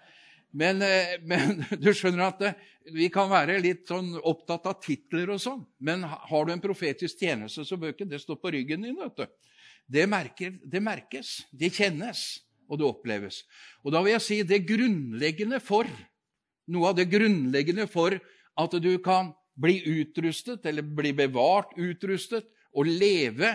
[0.54, 2.54] men, eh, men, du skjønner at det,
[2.94, 7.24] vi kan være litt sånn opptatt av titler og sånn, men har du en profetisk
[7.24, 8.98] tjeneste, så bør ikke det stå på ryggen din.
[9.00, 9.54] vet du.
[9.88, 13.44] Det, merker, det merkes, det kjennes, og det oppleves.
[13.84, 15.90] Og da vil jeg si det grunnleggende for
[16.72, 22.88] Noe av det grunnleggende for at du kan bli utrustet, eller bli bevart utrustet, og
[22.88, 23.50] leve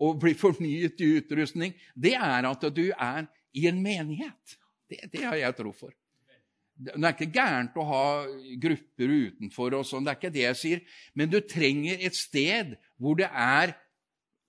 [0.00, 4.56] og bli fornyet i utrustning, det er at du er i en menighet.
[4.90, 5.92] Det, det har jeg tro for.
[6.74, 8.04] Det er ikke gærent å ha
[8.60, 10.80] grupper utenfor, og sånn, det er ikke det jeg sier.
[11.14, 13.76] Men du trenger et sted hvor det er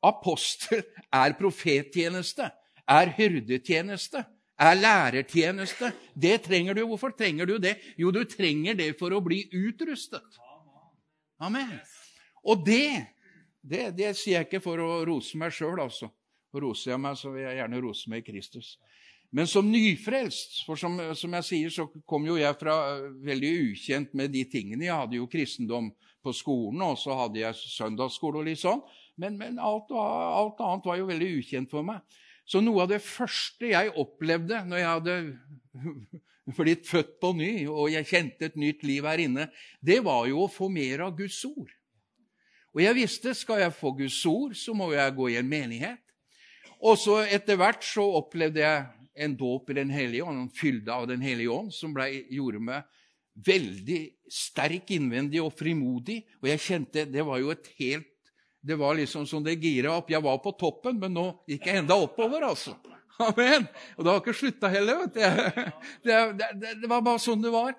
[0.06, 0.82] apostel,
[1.14, 2.50] er profettjeneste,
[2.90, 4.24] er hyrdetjeneste,
[4.58, 5.92] er lærertjeneste.
[6.14, 6.86] Det trenger du.
[6.90, 7.76] Hvorfor trenger du det?
[7.98, 10.42] Jo, du trenger det for å bli utrustet.
[11.44, 11.76] Amen.
[12.46, 13.06] Og det,
[13.62, 16.10] det, det sier jeg ikke for å rose meg sjøl, altså.
[16.54, 18.76] For roser jeg meg, så vil jeg gjerne rose meg i Kristus.
[19.36, 23.52] Men som nyfrelst, for som, som, jeg sier, så kom jo jeg fra eh, veldig
[23.65, 24.86] ukjent med de tingene.
[24.88, 25.89] Jeg hadde jo kristendom
[26.24, 28.80] på skolen, og så hadde jeg søndagsskole og litt sånn.
[29.19, 32.00] Men, men alt, alt, annet var jo veldig ukjent for meg.
[32.48, 35.17] Så noe av det første jeg opplevde når jeg hadde
[36.62, 39.50] blitt født på ny, og jeg kjente et nytt liv her inne,
[39.84, 41.76] det var jo å få mer av Guds ord.
[42.76, 46.00] Og jeg visste skal jeg få Guds ord, så må jeg gå i en menighet.
[46.80, 50.93] Og så etter hvert så opplevde jeg en dåp i Den hellige ånd, en fylde
[50.93, 52.84] av Den hellige ånd, som ble, gjorde meg
[53.36, 54.01] veldig
[54.32, 56.21] sterk innvendig og frimodig.
[56.41, 58.12] Og jeg kjente det var jo et helt
[58.65, 60.08] Det var liksom som det gira opp.
[60.10, 62.71] Jeg var på toppen, men nå gikk jeg enda oppover, altså.
[63.21, 63.67] Amen.
[63.93, 65.04] Og det har ikke slutta heller.
[65.04, 65.21] vet du.
[66.08, 67.75] Det, det, det, var bare sånn det var.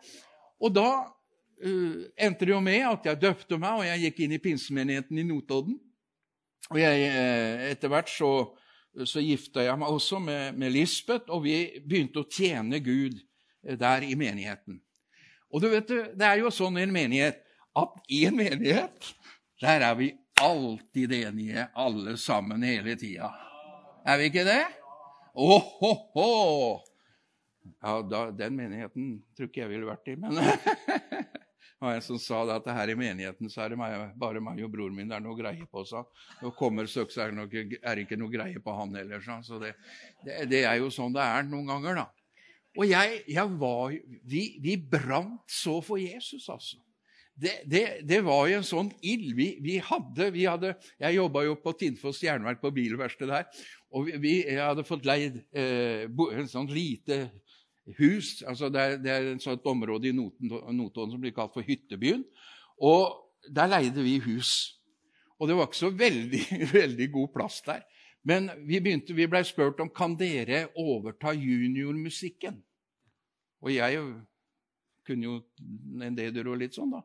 [0.63, 4.37] Og da uh, endte det jo med at jeg døpte meg, og jeg gikk inn
[4.37, 5.75] i pinsemenigheten i Notodden.
[6.71, 8.31] Og jeg, uh, etter hvert så
[9.05, 13.19] så gifta jeg meg også med, med Lisbeth, og vi begynte å tjene Gud
[13.67, 14.81] eh, der i menigheten.
[15.53, 17.43] Og du vet, Det er jo sånn i en menighet
[17.77, 19.13] at i en menighet
[19.61, 23.31] der er vi alltid enige, alle sammen, hele tida.
[24.07, 24.65] Er vi ikke det?
[25.35, 26.29] Åhåhå!
[27.83, 30.37] Ja, da, den menigheten tror ikke jeg ville vært i, men
[31.81, 34.73] var en som sa at her i menigheten så er det meg, bare meg og
[34.73, 35.85] broren min det er noe greie på.
[35.89, 36.03] Så.
[36.43, 39.21] Nå kommer søk, så er det, noe, er det ikke noe greie på han heller.
[39.25, 39.75] Så, Så det,
[40.25, 42.09] det, det, er jo sånn det er noen ganger, da.
[42.77, 43.95] Og jeg, jeg var
[44.29, 46.81] Vi, vi brant så for Jesus, altså.
[47.37, 49.35] Det, det, det, var jo en sånn ild.
[49.37, 53.67] Vi, vi, hadde, vi hadde Jeg jobba jo på Tinnfoss jernverk, på bilverkstedet der.
[53.93, 57.27] Og vi, jeg hadde fått leid eh, en sånn lite
[57.99, 58.43] hus.
[58.47, 62.25] altså Det er, det er et sånt område i Notodden som blir kalt for Hyttebyen.
[62.83, 63.15] Og
[63.47, 64.77] der leide vi hus.
[65.39, 66.45] Og det var ikke så veldig,
[66.81, 67.85] veldig god plass der.
[68.27, 72.59] Men vi, begynte, vi ble spurt om kan dere overta juniormusikken.
[73.63, 74.01] Og jeg
[75.07, 75.37] kunne jo
[76.03, 77.05] en del og litt sånn, da.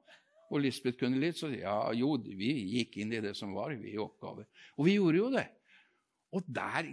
[0.51, 1.37] Og Lisbeth kunne litt.
[1.39, 4.49] Så ja, jo, vi gikk inn i det som var vi oppgaver.
[4.77, 5.47] Og vi gjorde jo det.
[6.31, 6.89] Og der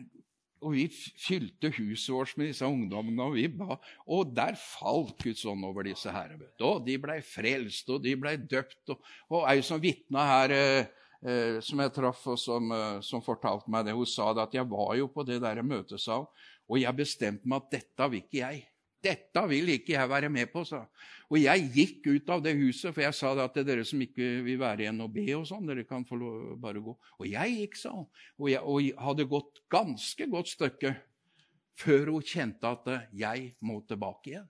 [0.63, 3.79] og vi fylte huset vårt med disse ungdommene, og vi ba.
[4.11, 6.35] Og der falt Guds ånd over disse her.
[6.61, 8.95] Og de blei frelst, og de blei døpt.
[8.95, 13.25] Og, og ei som vitna her, eh, eh, som jeg traff, og som, eh, som,
[13.25, 16.25] fortalte meg det, hun sa det at jeg var jo på det der møtet, sa
[16.69, 18.67] og jeg bestemte meg at dette vil ikke jeg.
[19.05, 20.83] Dette vil ikke jeg være med på, sa
[21.29, 23.85] Og jeg gikk ut av det huset, for jeg sa det at det er dere
[23.87, 26.95] som ikke vil være igjen og be og sånn, dere kan få lov bare gå.
[27.21, 28.09] Og jeg gikk, sa hun.
[28.41, 30.95] Og jeg, og hadde gått ganske godt stykke
[31.79, 34.49] før hun kjente at jeg må tilbake igjen.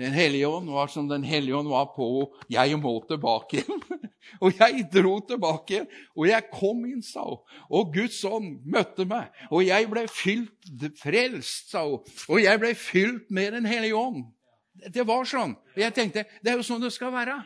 [0.00, 3.82] Den hellige ånd var som Den hellige ånd var på Jeg må tilbake igjen.
[4.42, 5.82] og jeg dro tilbake
[6.16, 7.42] og jeg kom inn, sa hun.
[7.68, 12.00] Og Guds ånd møtte meg, og jeg ble fylt, frelst, sa hun.
[12.28, 14.24] Og jeg ble fylt med Den hellige ånd.
[14.72, 15.52] Det var sånn.
[15.74, 17.36] Og jeg tenkte det er jo sånn det skal være.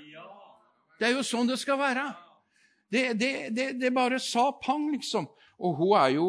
[1.00, 2.06] Det er jo sånn det skal være.
[2.92, 5.26] Det, det, det, det bare sa pang, liksom.
[5.58, 6.28] Og hun er jo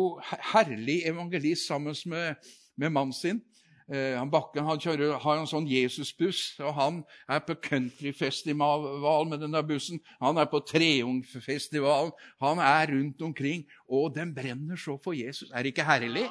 [0.53, 2.49] herlig evangelist sammen med,
[2.80, 3.41] med mannen sin.
[3.88, 6.97] Eh, han Bakken han kjører, har en sånn Jesusbuss, og han
[7.32, 10.02] er på countryfestival med denne bussen.
[10.19, 12.12] Han er på Treungfestivalen.
[12.43, 15.54] Han er rundt omkring, og den brenner så for Jesus.
[15.54, 16.26] Er det ikke herlig?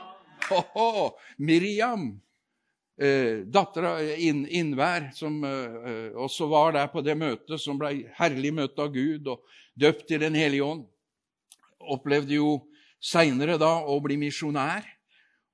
[0.50, 1.14] Ho-ho!
[1.40, 2.10] Miriam,
[3.00, 8.52] eh, dattera inn, Innvær, som eh, også var der på det møtet, som ble herlig
[8.58, 9.48] møte av Gud og
[9.80, 10.84] døpt i Den hellige ånd,
[11.80, 12.58] opplevde jo
[13.00, 14.84] seinere da å bli misjonær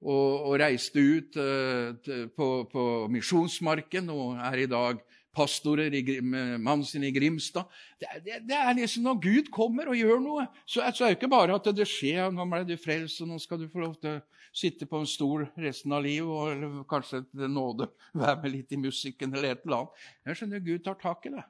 [0.03, 1.95] og, og reiste ut uh,
[2.37, 7.65] på, på misjonsmarken og er i dag pastorer i, med mannen sin i Grimstad.
[8.01, 11.21] Det, det, det, er liksom Når Gud kommer og gjør noe, så, så er det
[11.21, 12.29] ikke bare at det skjer.
[12.35, 15.09] Nå ble du frelst, og nå skal du få lov til å sitte på en
[15.09, 19.55] stol resten av livet, og, eller kanskje til nåde være med litt i musikken eller
[19.55, 20.07] et eller annet.
[20.29, 21.47] Jeg skjønner Gud tar tak i det.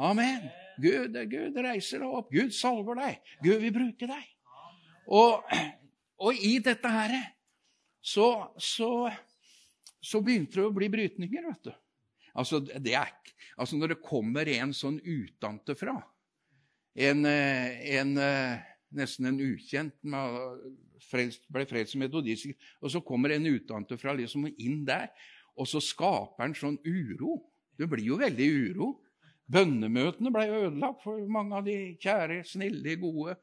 [0.00, 0.48] Amen.
[0.80, 2.30] Gud, Gud reiser deg opp.
[2.32, 3.20] Gud salver deg.
[3.44, 4.30] Gud vil bruke deg.
[5.10, 5.44] Og,
[6.24, 7.18] og i dette her
[8.00, 9.10] så, så,
[10.00, 11.48] så begynte det å bli brytninger.
[11.50, 11.72] vet du.
[12.34, 13.12] Altså, det er,
[13.58, 15.98] altså Når det kommer en sånn utenfra,
[17.00, 18.62] en, eh, en, eh,
[18.96, 19.94] nesten en ukjent
[21.10, 25.10] frelst, ble frelst som metodist, og så kommer en utenfra liksom inn der,
[25.56, 27.38] og så skaper han sånn uro.
[27.76, 28.90] Det blir jo veldig uro.
[29.50, 33.34] Bønnemøtene ble ødelagt for mange av de kjære, snille, gode,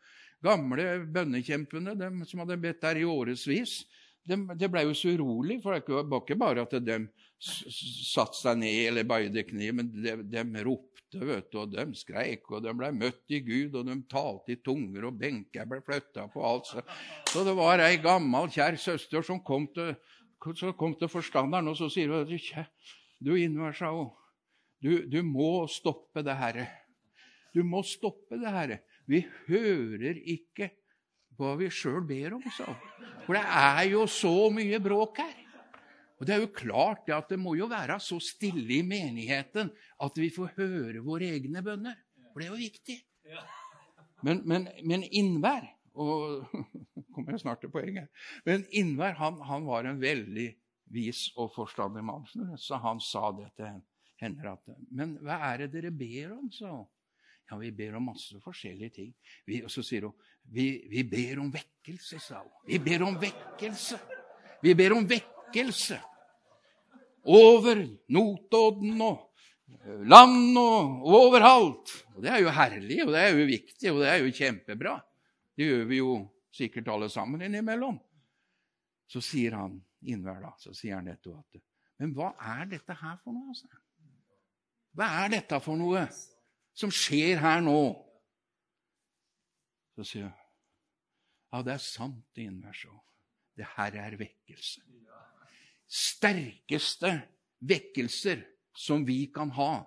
[0.44, 3.82] gamle bønnekjempene, dem som hadde bedt der i årevis
[4.28, 7.00] de, de ble jo så urolig, for det var ikke bare at de
[7.40, 12.50] satte seg ned eller bøyde kne, men de, de, ropte, vet du, og de skreik,
[12.52, 16.28] og de ble møtt i Gud, og de talte i tunger, og benker ble flytta
[16.34, 16.72] på alt.
[16.72, 16.84] Så,
[17.32, 19.96] så det var ei gammel, kjær søster som kom til,
[20.58, 22.28] som kom til forstanderen, og så sier hun
[23.18, 24.12] du Ingvar, sa hun,
[24.84, 26.68] du, du må stoppe det herre.
[27.56, 28.82] Du må stoppe det herre.
[29.10, 30.70] Vi hører ikke
[31.38, 32.72] hva vi sjøl ber om, sa
[33.26, 35.36] For det er jo så mye bråk her.
[36.18, 39.70] Og det er jo klart at det må jo være så stille i menigheten
[40.02, 41.98] at vi får høre våre egne bønner.
[42.32, 42.98] For det er jo viktig.
[44.26, 46.48] Men, men, men Innvær og
[47.14, 48.10] kommer jeg snart til poenget.
[48.46, 50.50] Men Innvær han, han, var en veldig
[50.94, 52.26] vis og forstandig mann,
[52.58, 53.80] så han sa det til
[54.22, 54.54] henne.
[54.54, 56.52] At, men hva er det dere ber om?
[56.54, 56.80] sa.
[57.48, 59.12] Ja, vi ber om masse forskjellige ting.
[59.48, 62.52] Vi, og så sier hun vi, vi ber om vekkelse, sa hun.
[62.68, 64.00] Vi ber om vekkelse.
[64.64, 66.00] Vi ber om vekkelse.
[67.28, 67.84] Over
[68.16, 69.28] Notodden og
[70.08, 71.92] land og overalt.
[72.16, 74.96] Og Det er jo herlig, og det er jo viktig, og det er jo kjempebra.
[75.58, 76.16] Det gjør vi jo
[76.54, 78.00] sikkert alle sammen innimellom.
[79.08, 81.62] Så sier han innhver da, så sier han dette at
[81.98, 83.50] Men hva er dette her for noe?
[83.50, 83.68] Altså?
[84.94, 86.04] Hva er dette for noe
[86.78, 87.80] som skjer her nå?
[89.98, 90.47] Så sier jeg
[91.52, 92.94] ja, det er sant, det innværso.
[93.58, 94.84] Det her er vekkelse.
[95.88, 97.14] Sterkeste
[97.64, 98.44] vekkelser
[98.76, 99.86] som vi kan ha,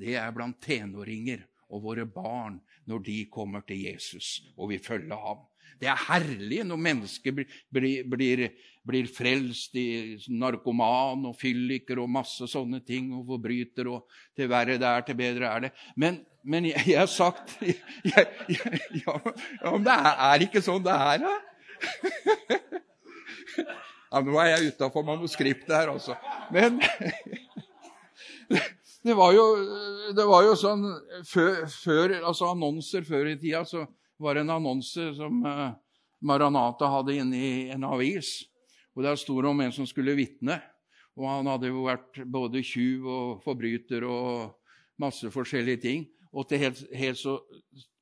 [0.00, 2.58] det er blant tenåringer og våre barn
[2.88, 5.44] når de kommer til Jesus og vil følge ham.
[5.80, 8.44] Det er herlig når mennesker blir, blir, blir,
[8.86, 14.06] blir frelst i narkoman og fylliker og masse sånne ting, og forbryter, og
[14.36, 15.72] til verre det er, til bedre er det.
[15.96, 19.16] Men, men jeg, jeg, har sagt jeg, jeg, ja,
[19.70, 21.34] men det er, er, ikke sånn det er, da.
[24.12, 26.18] Ja, nå er jeg utafor manuskriptet her, altså.
[26.52, 26.76] Men
[29.06, 29.46] det var jo,
[30.12, 30.84] det var jo sånn
[31.24, 33.86] før, før, altså annonser før i tida så
[34.22, 35.74] var en annonse som uh,
[36.22, 38.42] Maranata hadde inne i en avis.
[38.94, 40.60] og Der sto det om en som skulle vitne.
[41.18, 44.54] Og han hadde jo vært både tjuv og forbryter og
[45.02, 46.06] masse forskjellige ting.
[46.32, 47.36] Og til helt, helt så,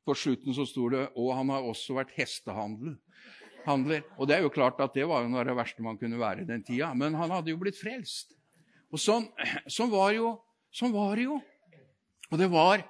[0.06, 3.00] på slutten så sto det og han har også vært hestehandler.
[3.66, 6.46] Og det er jo klart at det var noe av det verste man kunne være
[6.48, 6.92] den tida.
[6.94, 8.36] Men han hadde jo blitt frelst.
[8.90, 9.28] Og sånn,
[9.70, 10.38] sånn var jo
[10.70, 11.40] Sånn var det jo.
[12.30, 12.84] Og det var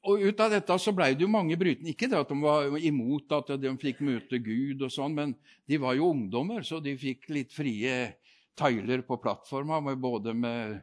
[0.00, 1.92] og ut av dette så ble det jo mange brytende.
[1.92, 5.34] Ikke det at de var imot at de fikk møte Gud, og sånn, men
[5.68, 8.14] de var jo ungdommer, så de fikk litt frie
[8.56, 10.78] tøyler på plattforma, med både med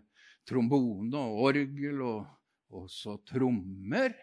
[0.47, 4.13] trombone og orgel og også trommer.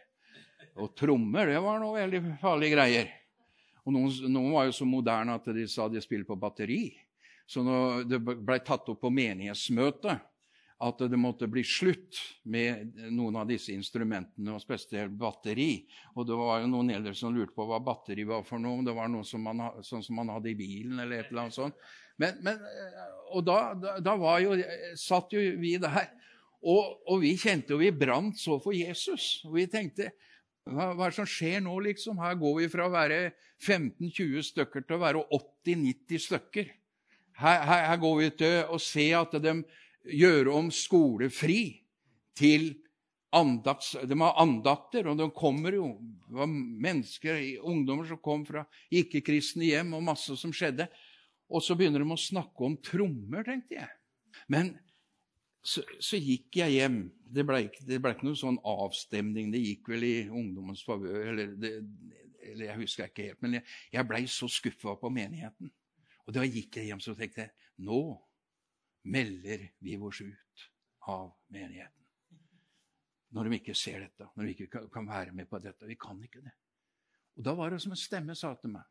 [0.79, 3.11] Og trommer, det var noe veldig farlige greier.
[3.85, 6.87] Og noen, noen var jo så moderne at de sa de spilte på batteri.
[7.47, 10.23] Så når det ble tatt opp på menighetsmøtet,
[10.83, 12.19] at det måtte bli slutt
[12.51, 15.85] med noen av disse instrumentene, og spesielt batteri.
[16.19, 18.83] Og det var jo noen eldre som lurte på hva batteri var for noe.
[18.85, 21.57] Det var noe som man, sånn som man hadde i bilen, eller et eller annet
[21.57, 21.79] sånt.
[22.21, 22.61] Men, men,
[23.35, 23.59] og da,
[24.03, 24.59] da jo,
[24.99, 26.11] satt jo vi der,
[26.65, 29.45] og, og vi kjente jo vi brant så for Jesus.
[29.49, 30.11] Og vi tenkte
[30.65, 32.21] hva, hva er det som skjer nå, liksom?
[32.23, 33.19] Her går vi fra å være
[33.61, 36.71] 15-20 stykker til å være 80-90 stykker.
[37.35, 39.55] Her, her, her, går vi til å se at de
[40.05, 41.81] gjøre om skolefri
[42.37, 42.73] til
[43.35, 43.95] andakts...
[44.07, 45.89] De har andakter, og de kommer jo
[46.29, 50.89] Det var mennesker, ungdommer som kom fra ikke-kristne hjem, og masse som skjedde.
[51.51, 53.91] Og så begynner de å snakke om trommer, tenkte jeg.
[54.51, 54.73] Men
[55.65, 56.99] så, så gikk jeg hjem.
[57.35, 59.53] Det ble, det ble, ikke noen sånn avstemning.
[59.53, 61.55] Det gikk vel i ungdommens favør, eller,
[62.45, 63.41] eller, jeg husker ikke helt.
[63.45, 65.73] Men jeg, jeg blei så skuffa på menigheten.
[66.25, 68.01] Og da gikk jeg hjem så tenkte jeg, nå
[69.05, 70.65] melder vi oss ut
[71.11, 72.03] av menigheten.
[73.35, 75.89] Når de ikke ser dette, når de ikke kan være med på dette.
[75.89, 76.55] Vi kan ikke det.
[77.35, 78.85] Og Da var det som en stemme sa til meg.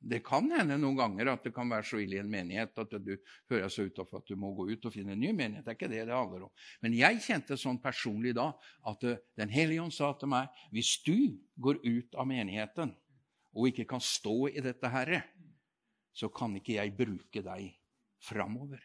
[0.00, 2.94] Det kan hende noen ganger at det kan være så ille i en menighet at
[3.04, 3.10] du
[3.50, 5.66] hører så utafor at du må gå ut og finne en ny menighet.
[5.66, 6.52] Det er ikke det det handler om.
[6.80, 8.48] Men jeg kjente sånn personlig da
[8.88, 12.94] at eh, Den hellige ånd sa til meg hvis du går ut av menigheten
[13.52, 15.20] og ikke kan stå i dette herre,
[16.16, 17.68] så kan ikke jeg bruke deg
[18.24, 18.80] framover.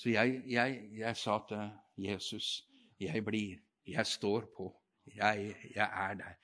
[0.00, 1.70] Så jeg, jeg, jeg sa til
[2.00, 2.64] Jesus
[3.00, 4.70] jeg blir, jeg står på,
[5.16, 6.36] jeg, jeg er der.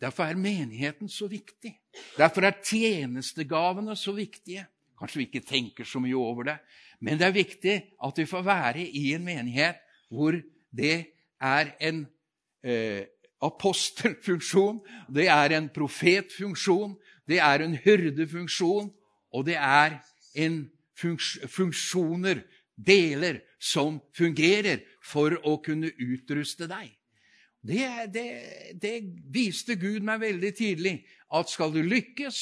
[0.00, 1.72] Derfor er menigheten så viktig.
[2.16, 4.64] Derfor er tjenestegavene så viktige.
[4.98, 6.56] Kanskje vi ikke tenker så mye over det,
[7.00, 10.36] men det er viktig at vi får være i en menighet hvor
[10.70, 11.06] det
[11.40, 12.06] er en
[12.64, 13.04] eh,
[13.42, 14.80] apostelfunksjon,
[15.14, 16.96] det er en profetfunksjon,
[17.28, 18.92] det er en hyrdefunksjon,
[19.32, 19.98] og det er
[20.96, 22.44] funks funksjoner
[22.84, 26.90] deler som fungerer for å kunne utruste deg.
[27.62, 28.26] Det, det,
[28.82, 28.94] det,
[29.30, 30.96] viste Gud meg veldig tidlig.
[31.30, 32.40] At skal du lykkes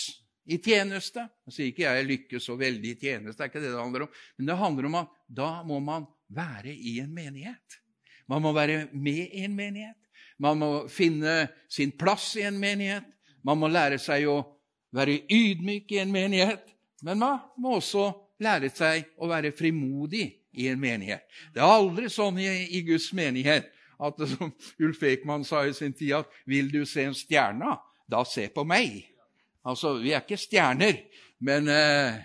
[0.50, 3.74] i tjeneste Jeg sier ikke jeg lykkes så veldig i tjeneste, det er ikke det
[3.74, 4.14] det handler om.
[4.38, 7.80] Men det handler om at da må man være i en menighet.
[8.30, 9.98] Man må være med i en menighet.
[10.40, 13.04] Man må finne sin plass i en menighet.
[13.44, 14.40] Man må lære seg å
[14.96, 16.64] være ydmyk i en menighet.
[17.04, 18.08] Men man må også
[18.40, 20.26] lære seg å være frimodig
[20.58, 21.22] i en menighet.
[21.54, 23.70] Det er aldri sånn i, i Guds menighet
[24.00, 27.76] at som Ulf Ekman sa i sin tid, at 'vil du se en stjerne,
[28.08, 29.04] da se på meg'.
[29.64, 30.96] Altså, Vi er ikke stjerner,
[31.40, 32.16] men uh,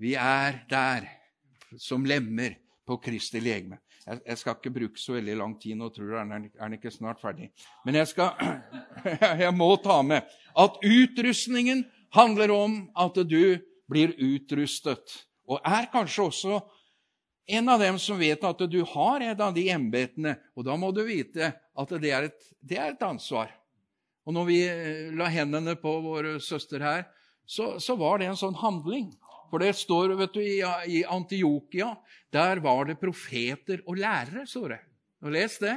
[0.00, 1.08] vi er der
[1.78, 3.78] som lemmer på Kristi legeme.
[4.06, 6.90] Jeg, jeg, skal ikke bruke så veldig lang tid, nå tror jeg er den ikke
[6.90, 7.50] snart ferdig.
[7.84, 8.32] Men jeg, skal,
[9.44, 10.22] jeg må ta med
[10.56, 13.58] at utrustningen handler om at du
[13.90, 16.60] blir utrustet og er kanskje også
[17.46, 20.38] en av dem som vet at du har et av de embetene.
[20.56, 23.52] Og da må du vite at det er, et, det er et, ansvar.
[24.24, 27.04] Og når vi eh, la hendene på vår søster her,
[27.44, 29.10] så, så var det en sånn handling.
[29.50, 31.92] For det står vet du, i, i Antiokia
[32.32, 34.80] der var det profeter og lærere, står det.
[35.24, 35.74] Og les det.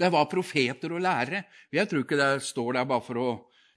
[0.00, 1.42] Det var profeter og lærere.
[1.74, 3.28] Jeg tror ikke det står der bare for å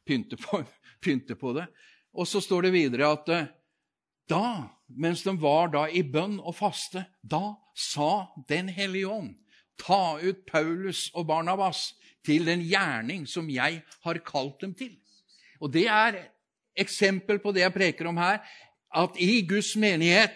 [0.08, 0.62] pynte på,
[1.04, 1.66] pynte på det.
[2.14, 3.50] Og så står det videre at eh,
[4.30, 9.34] da, mens de var da i bønn og faste, da sa Den hellige ånd
[9.82, 11.94] ta ut Paulus og Barnabas
[12.26, 14.94] til den gjerning som jeg har kalt dem til.
[15.60, 16.20] Og det er
[16.80, 18.40] eksempel på det jeg preker om her,
[18.94, 20.36] at i Guds menighet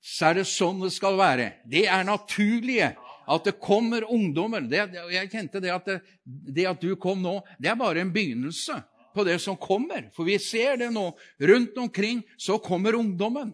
[0.00, 1.50] så er det sånn det skal være.
[1.68, 2.94] Det er naturlige.
[3.28, 4.64] At det kommer ungdommer.
[4.64, 8.12] Det, jeg kjente det at, det, det at du kom nå, det er bare en
[8.14, 8.78] begynnelse
[9.18, 10.06] på det som kommer.
[10.14, 11.10] For vi ser det nå.
[11.42, 13.52] Rundt omkring så kommer ungdommen.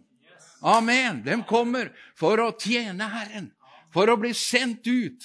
[0.60, 1.22] Amen.
[1.24, 3.48] De kommer for å tjene Herren.
[3.94, 5.24] For å bli sendt ut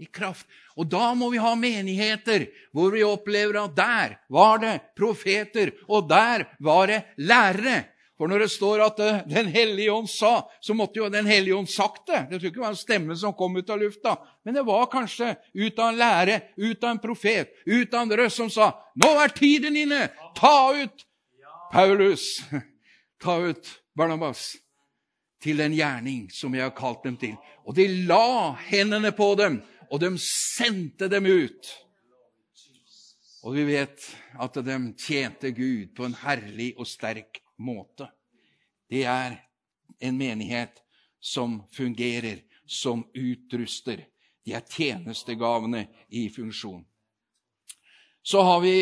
[0.00, 0.48] i kraft.
[0.74, 6.08] Og da må vi ha menigheter hvor vi opplever at der var det profeter, og
[6.10, 7.84] der var det lærere.
[8.18, 11.56] For når det står at eh, Den hellige ånd sa, så måtte jo Den hellige
[11.56, 12.26] ånd sagt det.
[12.30, 14.16] Det tror ikke var en stemme som kom ut av lufta.
[14.44, 18.16] Men det var kanskje ut av en lære, ut av en profet, ut av en
[18.22, 20.08] røst som sa 'Nå er tiden inne!
[20.36, 21.06] Ta ut
[21.72, 22.42] Paulus!
[23.22, 24.56] Ta ut Barnabas!'
[25.42, 27.36] Til den gjerning som jeg har kalt dem til.
[27.66, 29.60] Og de la hendene på dem
[29.90, 31.68] og de sendte dem ut.
[33.44, 34.06] Og vi vet
[34.40, 38.08] at de tjente Gud på en herlig og sterk måte.
[38.88, 39.36] Det er
[40.00, 40.82] en menighet
[41.20, 44.06] som fungerer, som utruster.
[44.44, 46.84] De er tjenestegavene i funksjon.
[48.22, 48.76] Så har vi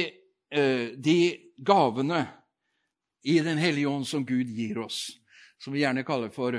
[0.51, 1.19] eh, de
[1.57, 2.27] gavene
[3.25, 5.11] i Den hellige ånd som Gud gir oss,
[5.59, 6.59] som vi gjerne kaller for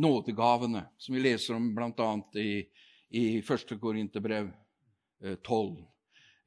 [0.00, 2.12] nådegavene, som vi leser om bl.a.
[2.40, 2.64] i
[3.12, 3.80] i 1.
[3.80, 4.50] Korinterbrev
[5.42, 5.76] 12.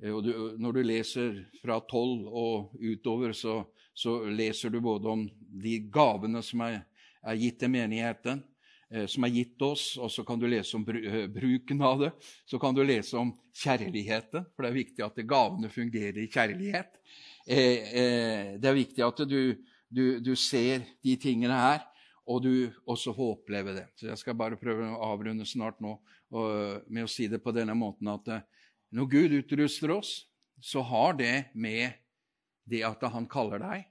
[0.03, 3.59] Eh, eh, og du, når du leser fra 12 og utover, så,
[3.95, 5.23] så, leser du både om
[5.63, 6.81] de gavene som er,
[7.25, 8.43] er gitt til menigheten,
[8.91, 12.11] eh, som er gitt oss, og så kan du lese om bruken av det.
[12.45, 16.99] Så kan du lese om kjærligheten, for det er viktig at gavene fungerer i kjærlighet.
[17.45, 19.53] Det er viktig at du,
[19.87, 21.83] du, du ser de tingene her,
[22.25, 23.85] og du også får oppleve det.
[23.95, 25.97] Så Jeg skal bare prøve å avrunde snart nå
[26.31, 28.45] med å si det på denne måten at eh,
[28.95, 30.25] når Gud utruster oss,
[30.61, 31.93] så har det med
[32.69, 33.85] det at han kaller deg,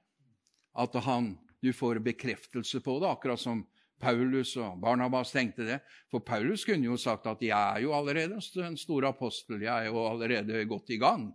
[0.75, 3.63] at han, du får bekreftelse på det, akkurat som
[4.03, 5.79] Paulus og Barnabas tenkte det.
[6.11, 9.87] For Paulus kunne jo sagt at 'jeg er jo allerede en stor apostel, jeg er
[9.87, 11.33] jo allerede godt i gang'.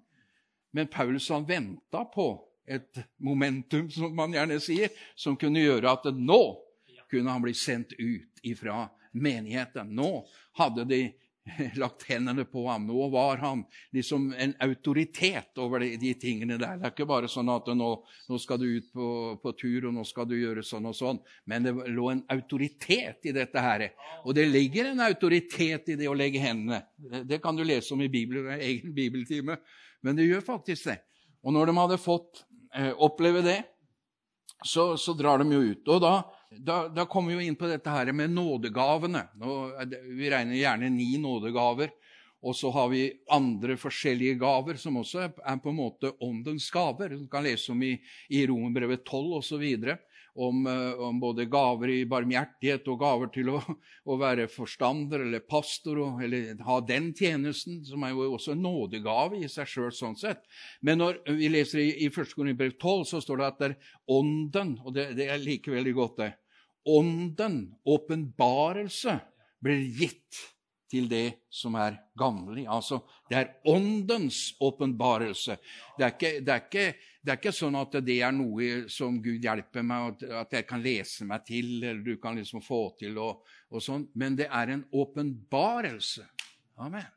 [0.74, 6.14] Men Paulus han venta på et momentum, som man gjerne sier, som kunne gjøre at
[6.14, 6.60] nå
[7.10, 9.90] kunne han bli sendt ut ifra menigheten.
[9.96, 10.28] Nå
[10.60, 11.14] hadde de
[11.82, 12.86] lagt hendene på ham.
[12.88, 13.64] Nå var han
[13.96, 16.78] liksom en autoritet over de, de tingene der.
[16.80, 17.90] Det er ikke bare sånn at nå,
[18.30, 19.10] nå skal du ut på,
[19.44, 21.22] på, tur, og nå skal du gjøre sånn og sånn.
[21.50, 23.88] Men det lå en autoritet i dette her.
[24.26, 26.84] Og det ligger en autoritet i det å legge hendene.
[27.26, 29.60] Det, kan du lese om i Bibelen, egen bibeltime.
[30.06, 31.00] Men det gjør faktisk det.
[31.44, 32.44] Og når de hadde fått
[32.76, 33.62] eh, oppleve det,
[34.66, 35.88] så, så drar de jo ut.
[35.88, 36.14] Og da
[36.50, 39.28] da, da kommer vi jo inn på dette her med nådegavene.
[39.38, 39.58] Nå,
[40.18, 41.94] vi regner gjerne ni nådegaver.
[42.40, 43.04] Og så har vi
[43.36, 47.12] andre forskjellige gaver, som også er på en måte åndens gaver.
[47.20, 47.98] Du kan lese om i,
[48.32, 49.66] i Romerbrevet 12 osv.
[49.66, 53.62] Og, eh, om både gaver i barmhjertighet og gaver til å,
[54.06, 58.64] å være forstander eller pastor, og, eller ha den tjenesten, som er jo også en
[58.66, 59.90] nådegave i seg sjøl.
[59.96, 60.46] Sånn sett.
[60.86, 62.36] Men når vi leser i, i 1.
[62.38, 65.96] Korinbrev 12, så står det at det er Ånden, og det, det er like veldig
[65.98, 66.32] godt, det.
[66.90, 69.20] Ånden, åpenbarelse,
[69.60, 70.40] blir gitt
[70.90, 72.66] til det som er gammelig.
[72.70, 75.58] Altså, det er Åndens åpenbarelse.
[76.00, 76.96] Det, det, det,
[77.30, 81.28] er ikke sånn at det er noe som Gud hjelper meg, at jeg kan lese
[81.30, 84.08] meg til, eller du kan liksom få til, og, og sånn.
[84.18, 86.26] Men det er en åpenbarelse.
[86.80, 87.08] Amen.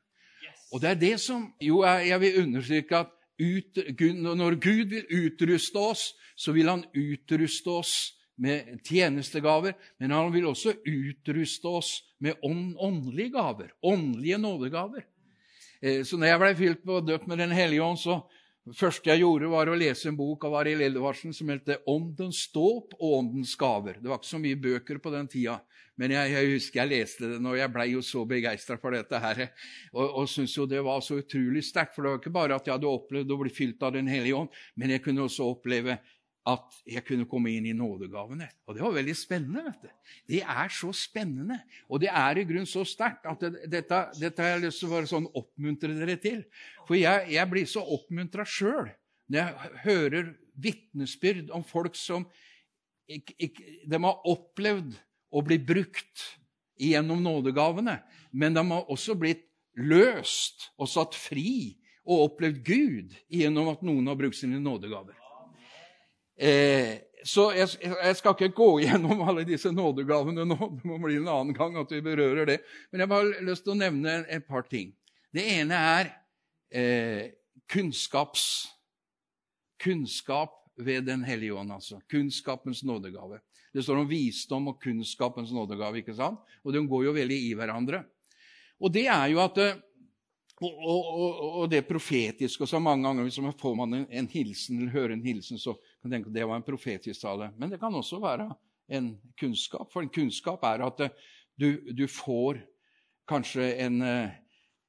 [0.72, 5.78] Og det er det som Jo, jeg vil understreke at ut, når Gud vil utruste
[5.78, 7.94] oss, så vil han utruste oss
[8.42, 15.04] med tjenestegaver, men han vil også utruste oss med ånd, åndelige gaver, åndelige nådegaver.
[15.82, 18.20] Eh, så når jeg ble fylt på døpt med Den hellige ånd, så
[18.78, 22.94] første jeg gjorde, var å lese en bok av Arild Edvardsen som het 'Åndens dåp
[22.98, 24.00] og åndens gaver'.
[24.02, 25.60] Det var ikke så mye bøker på den tida,
[25.98, 29.18] men jeg, jeg husker jeg leste den, og jeg blei jo så begeistra for dette
[29.18, 29.52] her.
[29.92, 32.66] Og, og syntes jo det var så utrolig sterkt, for det var ikke bare at
[32.66, 35.98] jeg hadde opplevd å bli fylt av Den hellige ånd, men jeg kunne også oppleve
[36.48, 38.48] at jeg kunne komme inn i nådegavene.
[38.66, 39.62] Og det var veldig spennende.
[39.68, 40.10] vet du.
[40.34, 44.42] Det er så spennende, og det er i grunnen så sterkt at det, dette, dette,
[44.42, 46.42] har jeg lyst til å bare sånn oppmuntre dere til.
[46.88, 48.90] For jeg, jeg blir så oppmuntra sjøl
[49.32, 52.26] når jeg hører vitnesbyrd om folk som
[53.08, 54.98] ikke, ikke, de har opplevd
[55.32, 56.26] å bli brukt
[56.82, 58.00] gjennom nådegavene,
[58.34, 59.46] men de har også blitt
[59.78, 65.21] løst og satt fri og opplevd Gud gjennom at noen har brukt sine nådegaver.
[66.36, 70.58] Eh, så jeg, jeg, skal ikke gå gjennom alle disse nådegavene nå.
[70.78, 72.58] Det må bli en annen gang at vi berører det.
[72.90, 74.92] Men jeg har lyst til å nevne et par ting.
[75.32, 76.10] Det ene er
[76.72, 77.30] eh,
[77.70, 78.46] kunnskaps,
[79.80, 81.72] kunnskap ved Den hellige ånd.
[81.72, 82.00] altså.
[82.10, 83.42] Kunnskapens nådegave.
[83.72, 86.40] Det står om visdom og kunnskapens nådegave, ikke sant?
[86.64, 88.02] og de går jo veldig i hverandre.
[88.82, 89.58] Og det er jo at
[90.62, 92.62] og, og, og, og, det profetiske.
[92.62, 95.58] og så Mange ganger hvis man får man en, en hilsen eller hører en hilsen,
[95.58, 97.52] så kan tenke at det var en profetisk tale.
[97.58, 98.50] Men det kan også være
[98.92, 99.90] en kunnskap.
[99.92, 101.18] For en kunnskap er at eh,
[101.58, 102.60] du, du får
[103.28, 104.38] kanskje en eh,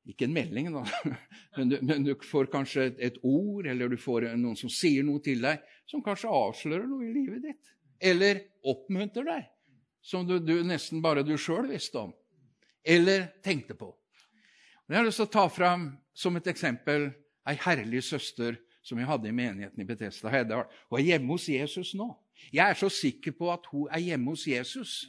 [0.03, 0.81] Ikke en melding, da,
[1.55, 5.05] men du, men du får kanskje et, et, ord, eller du får noen som sier
[5.07, 7.71] noe til deg, som kanskje avslører noe i livet ditt.
[8.03, 9.45] Eller oppmuntrer deg,
[10.03, 12.11] som du, du nesten bare du sjøl visste om.
[12.83, 13.93] Eller tenkte på.
[14.91, 17.07] Jeg har lyst til å ta fram som et eksempel
[17.47, 20.67] ei herlig søster som jeg hadde i menigheten i Betesta Hedal.
[20.91, 22.11] Hun er hjemme hos Jesus nå.
[22.51, 25.03] Jeg er så sikker på at hun er hjemme hos Jesus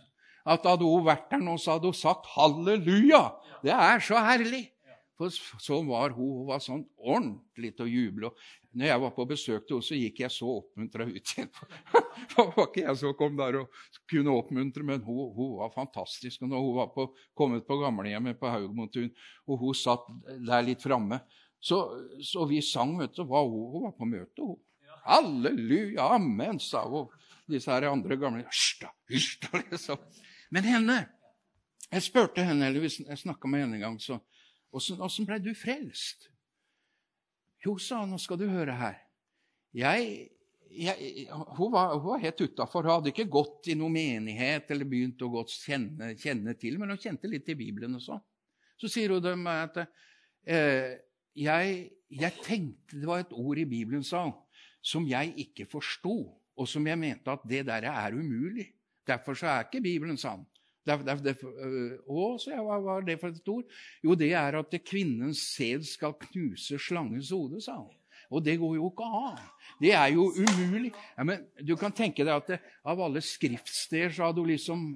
[0.45, 3.25] at hadde hun vært der nå, så hadde hun sagt halleluja.
[3.65, 4.67] Det er så herlig.
[5.15, 5.31] For
[5.63, 6.41] sånn var hun.
[6.41, 8.31] Hun var sånn ordentlig til å juble.
[8.75, 11.51] Når jeg var på besøk til henne, så gikk jeg så oppmuntra ut igjen.
[12.35, 13.79] Det var ikke jeg som kom der og
[14.11, 16.43] kunne oppmuntre, men hun, hun var fantastisk.
[16.43, 17.07] Og når hun var på,
[17.39, 19.13] kommet på gamlehjemmet på Haugmotun,
[19.47, 21.23] og hun satt der litt framme,
[21.65, 23.23] så, så, vi sang, vet du.
[23.25, 24.59] Var hun, hun var på møte, hun.
[25.05, 27.09] Halleluja, amen, sa hun.
[27.49, 30.01] Disse her andre gamle Hysj da, liksom.
[30.53, 30.99] Men henne
[31.93, 34.19] Jeg spurte henne, eller jeg snakka med henne en gang, så
[34.75, 36.29] Åssen ble du frelst?
[37.65, 38.97] Jo, sa han, nå skal du høre her.
[39.73, 40.09] Jeg,
[40.69, 42.85] jeg, hun, var, hun, var, helt utafor.
[42.85, 46.93] Hun hadde ikke gått i noen menighet eller begynt å godt kjenne, kjenne, til, men
[46.93, 48.25] hun kjente litt i Bibelen og sånn.
[48.81, 49.81] Så sier hun til meg at
[50.51, 50.97] eh,
[51.37, 54.31] jeg, jeg, tenkte det var et ord i Bibelen, sa
[54.85, 56.17] som jeg ikke forsto,
[56.55, 58.69] og som jeg mente at det der er umulig.
[59.07, 60.45] Derfor så er ikke Bibelen sann.
[60.85, 63.65] Det, øh, å, så jeg, hva var det for et ord?
[64.05, 67.93] Jo, det er at kvinnens sæd skal knuse slangens hode, sa han.
[68.33, 69.41] Og det går jo ikke an.
[69.81, 70.93] Det er jo umulig.
[71.17, 74.87] Ja, men Du kan tenke deg at det, av alle skriftsteder så hadde hun liksom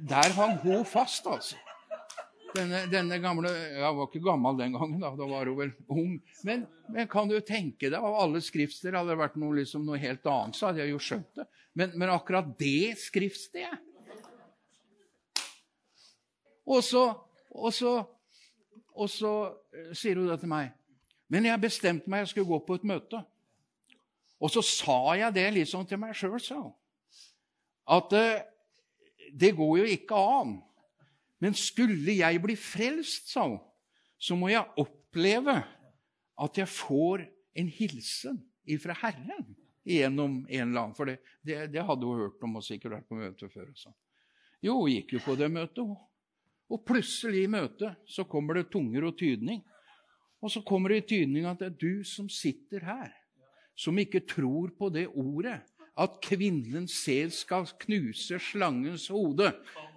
[0.00, 1.58] Der hang hun fast, altså.
[2.50, 6.16] Denne, denne, gamle Jeg var ikke gammel den gangen, da, da var hun vel ung.
[6.46, 10.00] Men, men kan du tenke deg, av alle skriftsteder hadde det vært noe, liksom, noe
[10.02, 11.46] helt annet, så hadde jeg jo skjønt det.
[11.78, 13.78] Men, men akkurat det skriftstedet
[16.70, 17.04] og så,
[17.50, 17.96] og så,
[18.94, 19.32] og så
[19.74, 20.70] eh, sier hun det til meg.
[21.30, 23.22] Men jeg bestemte meg jeg skulle gå på et møte.
[24.40, 26.74] Og så sa jeg det liksom til meg sjøl, sa hun.
[27.90, 28.44] At eh,
[29.34, 30.58] det går jo ikke an.
[31.40, 33.60] Men skulle jeg bli frelst, sa hun,
[34.20, 35.56] så må jeg oppleve
[36.40, 37.24] at jeg får
[37.60, 38.36] en hilsen
[38.68, 39.48] ifra Herren
[39.86, 40.96] gjennom en eller annen.
[40.96, 43.70] For det, det, det hadde hun hørt om og sikkert vært på møte før.
[43.76, 43.92] Så.
[44.60, 45.98] Jo, hun gikk jo på det møtet, hun.
[46.70, 49.64] Og plutselig i møtet så kommer det tunger og tydning.
[50.40, 53.10] Og så kommer det i tydning at det er du som sitter her,
[53.76, 55.58] som ikke tror på det ordet.
[55.96, 59.52] At kvinnens sel skal knuse slangens hode.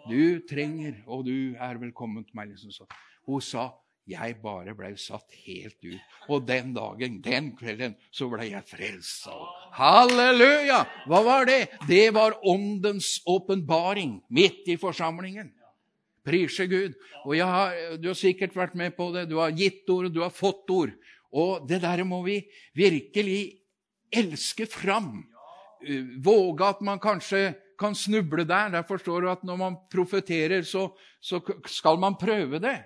[0.09, 2.51] Du trenger, og du er velkommen til meg.
[2.51, 2.91] liksom sånn.
[3.27, 3.69] Hun sa
[4.09, 6.15] jeg bare ble satt helt ut.
[6.27, 9.29] Og den dagen, den kvelden, så ble jeg frelst.
[9.77, 10.81] Halleluja!
[11.07, 11.69] Hva var det?
[11.87, 15.53] Det var åndens åpenbaring midt i forsamlingen.
[16.23, 16.95] Prise Gud.
[17.23, 19.29] Og har, Du har sikkert vært med på det.
[19.31, 20.91] Du har gitt ord, du har fått ord.
[21.31, 22.41] Og det der må vi
[22.75, 23.63] virkelig
[24.11, 25.23] elske fram.
[26.23, 28.71] Våge at man kanskje kan snuble der.
[28.73, 30.87] Der forstår du at når man profeterer, så,
[31.21, 32.79] så skal man prøve det.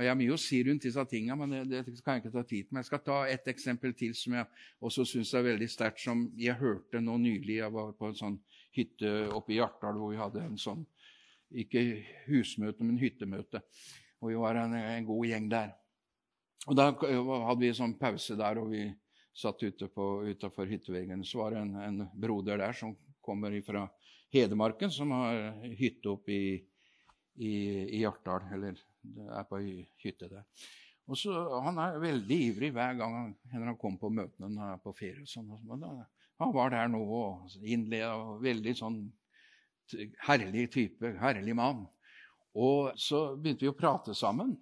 [0.00, 2.42] Jeg har mye å si rundt disse tingene, men det, det, kan jeg ikke ta
[2.42, 2.68] tid til.
[2.72, 4.46] Men jeg skal ta et eksempel til som jeg
[4.80, 7.58] også syns er veldig sterkt, som jeg hørte nå nylig.
[7.58, 8.38] Jeg var på en sånn
[8.72, 10.86] hytte oppe i Hjartdal hvor vi hadde en sånn
[11.52, 11.82] ikke
[12.30, 13.60] husmøte, men hyttemøte.
[14.24, 15.74] Og vi var en, en god gjeng der.
[16.70, 18.86] Og Da hadde vi sånn pause der, og vi
[19.32, 21.24] satt ute utafor hytteveggen.
[21.24, 23.86] Så var det en, en, broder der som kommer fra
[24.32, 26.46] Hedmarken, som har hytte oppe i,
[27.36, 27.52] i,
[27.96, 28.48] i Hjartdal.
[28.54, 28.80] Eller
[29.32, 29.60] er på
[30.02, 30.44] hytte der.
[31.10, 31.32] Og så,
[31.64, 34.94] Han er veldig ivrig hver gang han, han kommer på møtene når han er på
[34.96, 35.26] ferie.
[35.26, 39.02] Sånn, han var der nå og innleda veldig sånn
[40.26, 41.84] herlig type, herlig mann.
[42.58, 44.54] Og så begynte vi å prate sammen,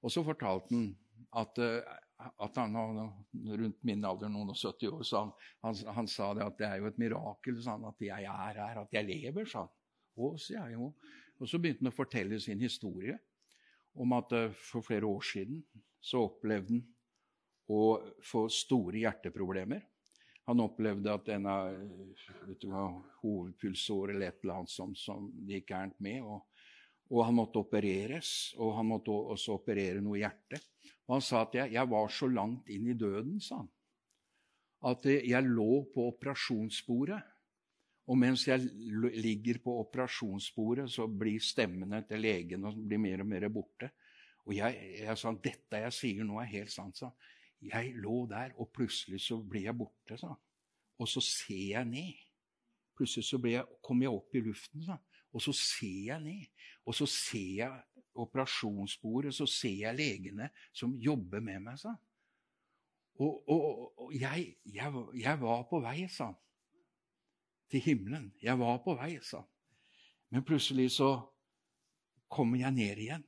[0.00, 0.90] og så fortalte han
[1.36, 1.80] at, eh,
[2.20, 5.32] at han rundt min alder, noen og 70 år, så han,
[5.64, 8.82] han, han, sa det at det er jo et mirakel han, at jeg er her,
[8.84, 9.74] at jeg lever, sa han.
[10.20, 10.90] Å, sier jeg jo.
[11.40, 13.16] Og så begynte han å fortelle sin historie
[14.00, 15.62] om at eh, for flere år siden
[16.00, 16.84] så opplevde han
[17.70, 19.84] å få store hjerteproblemer.
[20.48, 21.52] Han opplevde at denne
[22.48, 22.88] vet du hva,
[23.20, 26.24] hovedpulsår eller et eller annet som, som gikk gærent med.
[26.24, 26.40] Og,
[27.12, 30.66] og, han måtte opereres, og han måtte også operere noe i hjertet.
[31.10, 33.70] Og han sa at jeg, jeg var så langt inn i døden, sa han,
[34.86, 37.18] at jeg lå på operasjonsbordet.
[38.10, 38.62] Og mens jeg
[39.18, 43.90] ligger på operasjonsbordet, så blir stemmene til legen og blir mer og mer borte.
[44.46, 47.02] Og jeg, jeg sa dette jeg sier nå, er helt sant.
[47.02, 47.10] sa
[47.58, 50.16] Jeg lå der, og plutselig så blir jeg borte.
[50.18, 52.22] sa Og så ser jeg ned.
[52.94, 55.00] Plutselig så jeg, kommer jeg opp i luften, sa
[55.30, 56.46] og så ser jeg ned.
[56.86, 61.78] Og så ser jeg operasjonsbordet, så ser jeg legene som jobber med meg.
[61.78, 61.94] sa
[63.20, 66.38] Og, og, og jeg, jeg, jeg var på vei, sa han
[67.70, 68.30] til himmelen.
[68.42, 69.50] Jeg var på vei, sa han.
[70.30, 71.10] Men plutselig så
[72.30, 73.22] kommer jeg ned igjen,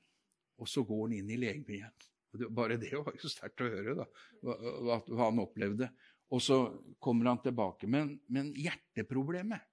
[0.63, 2.09] og så går han inn i legemet igjen.
[2.55, 4.07] Bare det var jo sterkt å høre, da,
[4.41, 5.91] hva, hva, han opplevde.
[6.33, 6.59] Og så
[7.03, 7.91] kommer han tilbake.
[7.91, 9.67] Men, men hjerteproblemet,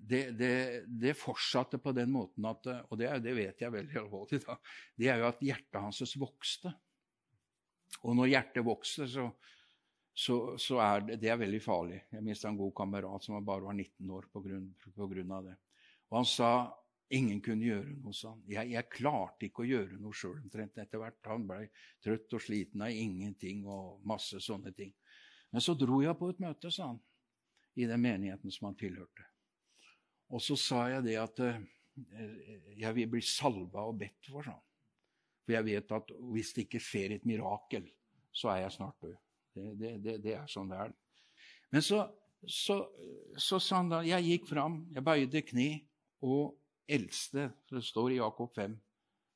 [0.00, 0.54] det, det,
[0.86, 4.56] det, fortsatte på den måten at Og det, det vet jeg veldig alvorlig, da.
[4.96, 6.72] Det er jo at hjertet hans vokste.
[8.06, 9.26] Og når hjertet vokser, så,
[10.14, 12.00] så, så, er det, det er veldig farlig.
[12.12, 15.56] Jeg mista en god kamerat som bare var 19 år på grunn, av det.
[16.10, 16.52] Og han sa
[17.10, 18.42] ingen kunne gjøre noe, han.
[18.50, 21.18] Jeg, jeg klarte ikke å gjøre noe sjøl omtrent etter hvert.
[21.26, 21.64] Han blei
[22.02, 24.94] trøtt og sliten av ingenting og masse sånne ting.
[25.50, 27.00] Men så dro jeg på et møte, sa han,
[27.74, 29.29] i den menigheten som han tilhørte.
[30.30, 31.60] Og så sa jeg det at eh,
[32.78, 34.60] jeg vil bli salva og bedt for, han.
[35.44, 37.88] For jeg vet at hvis det ikke skjer et mirakel,
[38.30, 39.16] så er jeg snart død.
[39.50, 40.92] Det, det, det, det, er sånn det er.
[41.74, 42.04] Men så,
[42.46, 42.76] så,
[43.34, 45.70] så sa han da Jeg gikk fram, jeg bøyde kne,
[46.22, 46.54] og
[46.90, 48.74] eldste Det står i Jakob 5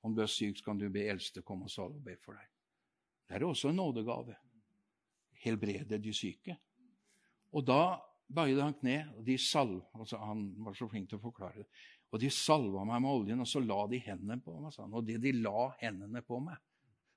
[0.05, 2.37] om du er syk, så kan du be eldste komme og salve og be for
[2.37, 2.49] deg.
[3.25, 4.35] Det er også en nådegave.
[5.41, 6.59] Helbrede de syke.
[7.57, 7.97] Og da
[8.29, 11.69] bøyde han kne, og de salv, altså Han var så flink til å forklare det.
[12.15, 14.77] Og de salva meg med oljen, og så la de hendene på meg.
[14.87, 16.61] Og det de la hendene på meg,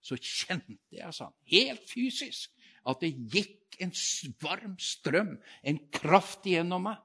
[0.01, 2.53] så kjente jeg, sa helt fysisk,
[2.87, 3.93] at det gikk en
[4.41, 7.01] varm strøm, en kraft igjennom meg.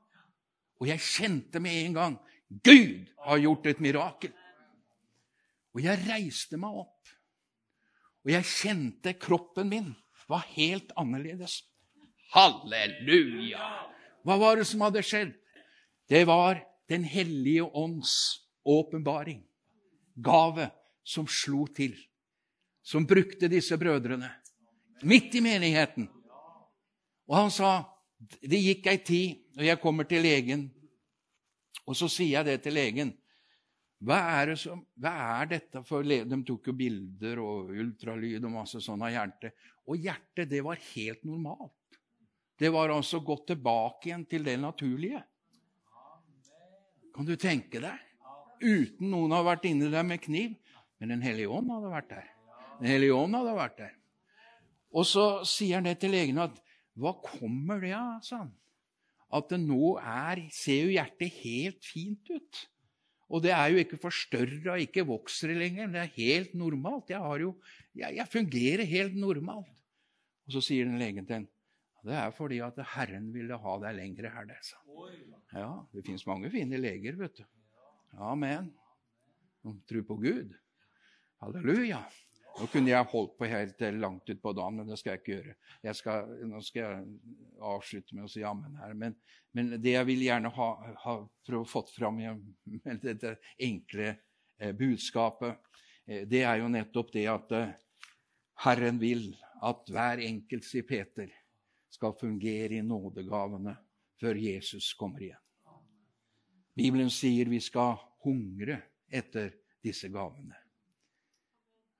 [0.81, 2.17] Og jeg kjente med en gang
[2.65, 4.33] Gud har gjort et mirakel.
[5.73, 7.13] Og jeg reiste meg opp,
[8.23, 9.93] og jeg kjente kroppen min
[10.31, 11.63] var helt annerledes.
[12.33, 13.92] Halleluja!
[14.23, 15.33] Hva var det som hadde skjedd?
[16.09, 19.39] Det var Den hellige ånds åpenbaring,
[20.15, 20.67] gave,
[21.05, 21.95] som slo til.
[22.83, 24.29] Som brukte disse brødrene
[25.03, 26.09] Midt i menigheten.
[27.31, 27.71] Og han sa
[28.43, 30.69] det gikk ei tid, og jeg kommer til legen,
[31.87, 33.11] og så sier jeg det til legen.
[34.03, 38.55] Hva er, det som, hva er dette for De tok jo bilder og ultralyd og
[38.55, 39.55] masse sånn av hjertet.
[39.87, 41.75] Og hjertet, det var helt normalt.
[42.63, 45.19] Det var altså gått tilbake igjen til det naturlige.
[47.13, 48.05] Kan du tenke deg?
[48.63, 50.55] Uten noen har vært inne der med kniv.
[51.03, 52.29] Men Den hellige ånd hadde vært der.
[52.79, 53.97] Den hellige ånd hadde vært der.
[54.95, 56.61] Og så sier han det til legen at
[56.95, 58.21] hva kommer det av?
[58.23, 58.53] sa han.
[59.33, 62.61] At det nå er, ser jo hjertet helt fint ut.
[63.33, 65.91] Og det er jo ikke forstørra, ikke vokser det lenger.
[65.91, 67.11] Det er helt normalt.
[67.11, 67.57] Jeg, jo,
[67.97, 69.73] jeg, jeg, fungerer helt normalt.
[70.47, 71.49] Og så sier den legen til ham
[72.03, 74.47] det er fordi at Herren ville ha deg lengre her.
[74.49, 74.81] Det, sa.
[75.55, 77.45] Ja, det fins mange fine leger, vet du.
[78.19, 78.73] Amen.
[79.63, 80.57] De tror på Gud.
[81.43, 82.03] Halleluja.
[82.53, 85.55] Nå kunne jeg holdt på helt langt utpå dagen, men det skal jeg ikke gjøre.
[85.87, 87.37] Jeg skal, nå skal jeg
[87.71, 88.97] avslutte med å si Amen her.
[88.99, 89.17] Men,
[89.57, 90.69] men, det jeg vil gjerne ha,
[91.05, 91.15] ha
[91.47, 95.63] prøve å få fram med dette enkle eh, budskapet,
[96.05, 97.73] eh, det er jo nettopp det at eh,
[98.67, 99.31] Herren vil
[99.63, 101.31] at hver enkelt, sier Peter,
[101.93, 103.77] skal fungere i nådegavene
[104.21, 105.39] før Jesus kommer igjen.
[106.75, 108.79] Bibelen sier vi skal hungre
[109.13, 109.53] etter
[109.85, 110.57] disse gavene.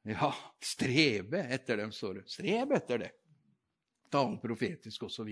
[0.09, 0.33] Ja,
[0.65, 2.25] strebe etter dem, står det.
[2.33, 3.11] Streb etter det.
[4.11, 5.29] Tale profetisk osv.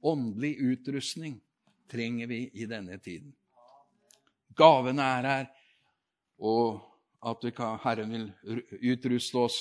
[0.00, 1.40] Åndelig utrustning
[1.90, 3.34] trenger vi i denne tiden.
[4.54, 5.46] Gavene er her,
[6.38, 6.80] og
[7.24, 8.62] at kan, Herren vil
[8.94, 9.58] utruste oss,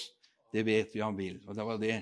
[0.53, 1.39] det vet vi han vil.
[1.47, 1.97] Og det var det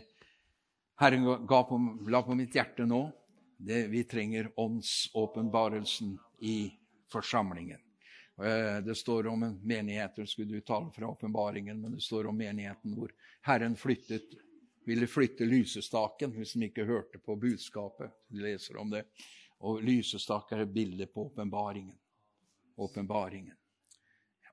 [1.01, 3.11] Herren på, la på mitt hjerte nå.
[3.57, 6.73] Det, vi trenger åndsåpenbarelsen i
[7.11, 7.79] forsamlingen.
[8.37, 12.27] Eh, det står om en menighet, eller skulle du tale fra åpenbaringen, men det står
[12.27, 13.09] om menigheten hvor
[13.41, 14.29] Herren flyttet,
[14.85, 18.13] ville flytte lysestaken, hvis de ikke hørte på budskapet.
[18.27, 19.07] Du leser om det.
[19.65, 21.97] Og lysestaken er et bilde på åpenbaringen.
[22.77, 23.57] Åpenbaringen.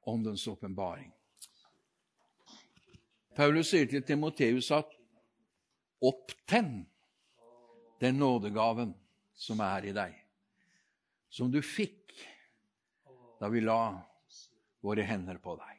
[0.09, 1.13] Åndens åpenbaring.
[3.37, 4.98] Paulus sier til Timoteus at
[6.05, 6.87] opptenn
[7.99, 8.95] den nådegaven
[9.39, 10.15] som er i deg,
[11.31, 12.15] som du fikk
[13.39, 13.99] da vi la
[14.83, 15.75] våre hender på deg.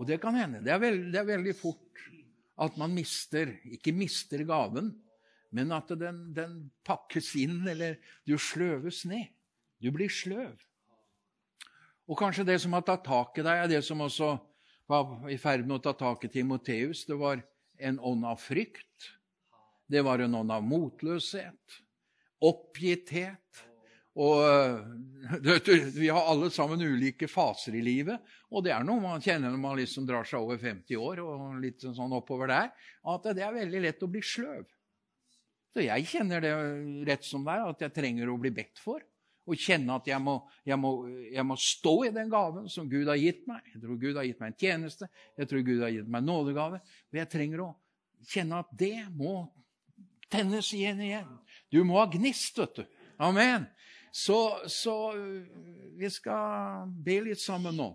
[0.00, 0.60] Og det kan hende.
[0.64, 2.02] Det er, veld, det er veldig fort
[2.64, 4.92] at man mister Ikke mister gaven,
[5.54, 6.56] men at den, den
[6.86, 7.96] pakkes inn, eller
[8.26, 9.30] du sløves ned.
[9.82, 10.54] Du blir sløv.
[12.10, 14.34] Og kanskje det som har tatt tak i deg, er det som også
[14.90, 17.04] var i ferd med å ta tak i Timoteus.
[17.08, 17.40] Det var
[17.78, 19.10] en ånd av frykt.
[19.86, 21.78] Det var en ånd av motløshet,
[22.44, 23.64] oppgitthet.
[24.14, 24.44] Og
[25.42, 28.22] du, Vi har alle sammen ulike faser i livet,
[28.54, 31.58] og det er noe man kjenner når man liksom drar seg over 50 år, og
[31.62, 32.70] litt sånn oppover der,
[33.10, 34.64] at det er veldig lett å bli sløv.
[35.74, 36.52] Så jeg kjenner det
[37.08, 39.02] rett som det er, at jeg trenger å bli bedt for.
[39.44, 40.90] Og kjenne at jeg må, jeg, må,
[41.28, 43.60] jeg må, stå i den gaven som Gud har gitt meg.
[43.74, 46.30] Jeg tror Gud har gitt meg en tjeneste, jeg tror Gud har gitt meg en
[46.30, 46.80] nådegave.
[47.12, 47.68] Og jeg trenger å
[48.30, 49.36] kjenne at det må
[50.32, 51.28] tennes igjen igjen.
[51.68, 53.04] Du må ha gnist, vet du.
[53.22, 53.68] Amen.
[54.14, 54.38] Så,
[54.70, 54.96] så,
[55.98, 57.90] vi skal be litt sammen nå.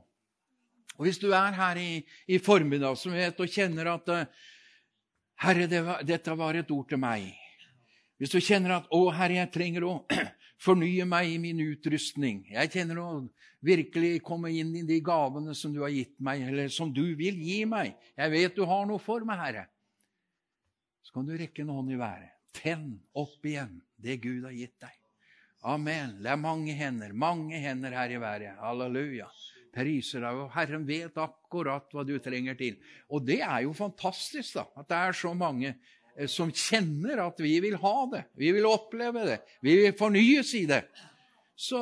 [1.00, 4.10] Og Hvis du er her i, i vet og kjenner at
[5.40, 7.30] Herre, det var, dette var et ord til meg.
[8.20, 9.94] Hvis du kjenner at 'Å, Herre, jeg trenger å
[10.60, 12.46] fornye meg i min utrustning'.
[12.52, 13.10] Jeg kjenner å
[13.64, 17.40] virkelig komme inn i de gavene som du har gitt meg, eller som du vil
[17.40, 17.96] gi meg.
[18.18, 19.68] Jeg vet du har noe for meg, Herre.
[21.04, 22.36] Så kan du rekke en hånd i været.
[22.54, 24.96] Tenn opp igjen det Gud har gitt deg.
[25.68, 26.20] Amen.
[26.24, 28.60] Det er mange hender, mange hender her i været.
[28.62, 29.28] Halleluja.
[29.76, 30.38] Priser deg.
[30.44, 32.80] Og Herren vet akkurat hva du trenger til.
[33.12, 35.76] Og det er jo fantastisk, da, at det er så mange
[36.28, 38.26] som kjenner at vi vil ha det.
[38.36, 39.38] Vi vil oppleve det.
[39.64, 40.84] Vi vil fornyes i det.
[41.60, 41.80] Så,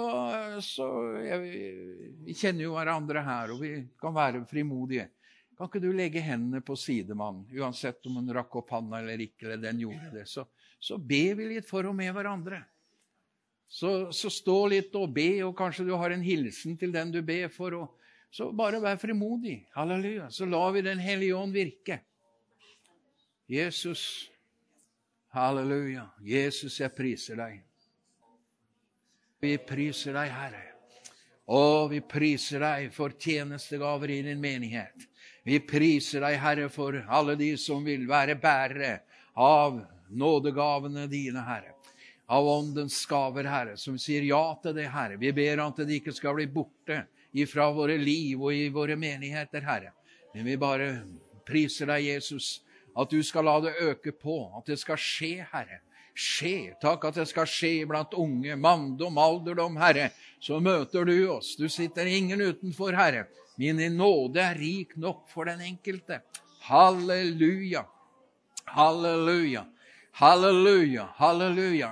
[0.65, 0.87] så
[1.21, 1.63] jeg,
[2.25, 3.71] Vi kjenner jo hverandre her, og vi
[4.01, 5.07] kan være frimodige.
[5.57, 9.47] Kan ikke du legge hendene på sidemannen, uansett om hun rakk opp handa eller ikke,
[9.47, 10.25] eller den gjorde det?
[10.29, 10.45] Så,
[10.77, 12.61] så ber vi litt for og med hverandre.
[13.67, 17.19] Så, så, stå litt og be, og kanskje du har en hilsen til den du
[17.25, 17.73] ber for.
[17.73, 19.59] Og, så bare vær frimodig.
[19.75, 20.29] Halleluja.
[20.31, 21.99] Så lar vi Den hellige ånd virke.
[23.47, 24.29] Jesus,
[25.33, 26.07] halleluja.
[26.21, 27.61] Jesus, jeg priser deg.
[29.39, 30.63] Vi priser deg, Herre.
[31.55, 35.07] Og vi priser deg for tjenestegaver i din menighet.
[35.47, 38.97] Vi priser deg, Herre, for alle de som vil være bærere
[39.33, 39.79] av
[40.11, 41.77] nådegavene dine, Herre
[42.27, 45.15] av Åndens gaver, Herre, som sier ja til det, Herre.
[45.19, 47.05] Vi ber at det ikke skal bli borte
[47.37, 49.93] ifra våre liv og i våre menigheter, Herre.
[50.33, 50.89] Men vi bare
[51.47, 52.57] priser deg, Jesus,
[52.97, 55.81] at du skal la det øke på, at det skal skje, Herre.
[56.17, 56.73] Skje.
[56.81, 60.09] Takk at det skal skje blant unge, manndom, alderdom, Herre.
[60.41, 61.55] Så møter du oss.
[61.59, 63.27] Du sitter ingen utenfor, Herre.
[63.57, 66.21] Min nåde er rik nok for den enkelte.
[66.65, 67.85] Halleluja.
[68.65, 69.67] Halleluja.
[70.17, 71.91] Halleluja, halleluja.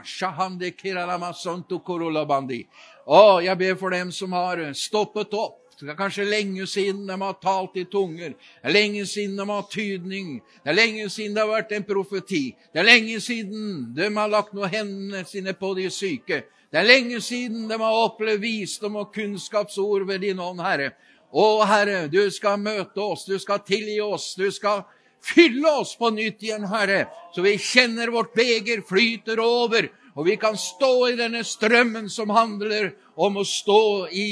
[3.06, 5.60] Å, jeg ber for dem som har stoppet opp.
[5.80, 8.32] Det er kanskje lenge siden de har talt i tunger.
[8.32, 10.30] Det er lenge siden de har tydning.
[10.64, 12.44] Det er lenge siden det har vært en profeti.
[12.72, 16.46] Det er lenge siden de har lagt noen hendene sine på de syke.
[16.72, 20.94] Det er lenge siden de har opplevd visdom og kunnskapsord ved din ånd, Herre.
[21.36, 24.86] Å, Herre, du skal møte oss, du skal tilgi oss, du skal
[25.26, 30.36] Fylle oss på nytt igjen, Herre, så vi kjenner vårt beger flyter over, og vi
[30.38, 34.28] kan stå i denne strømmen som handler om å stå i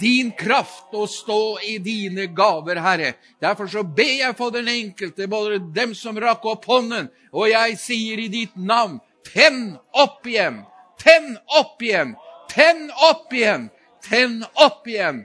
[0.00, 3.14] din kraft og stå i dine gaver, Herre.
[3.40, 7.78] Derfor så ber jeg for den enkelte, både dem som rakk opp hånden, og jeg
[7.80, 10.62] sier i ditt navn, tenn opp igjen,
[11.02, 12.16] tenn opp igjen,
[12.52, 13.70] tenn opp igjen,
[14.06, 15.24] tenn opp igjen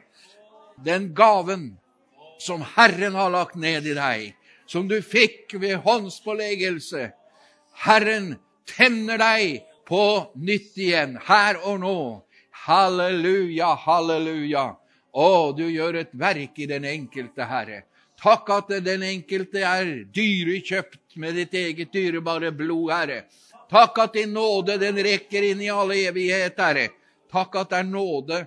[0.81, 1.71] den gaven
[2.41, 4.31] som Herren har lagt ned i deg
[4.71, 7.09] som du fikk ved håndspåleggelse.
[7.83, 8.35] Herren
[8.69, 10.03] tenner deg på
[10.39, 11.97] nytt igjen, her og nå.
[12.65, 14.65] Halleluja, halleluja.
[15.11, 17.81] Å, du gjør et verk i den enkelte, Herre.
[18.21, 23.23] Takk at den enkelte er dyrekjøpt med ditt eget dyrebare blod, Herre.
[23.71, 26.89] Takk at din nåde den rekker inn i all evighet, Herre.
[27.33, 28.43] Takk at det er nåde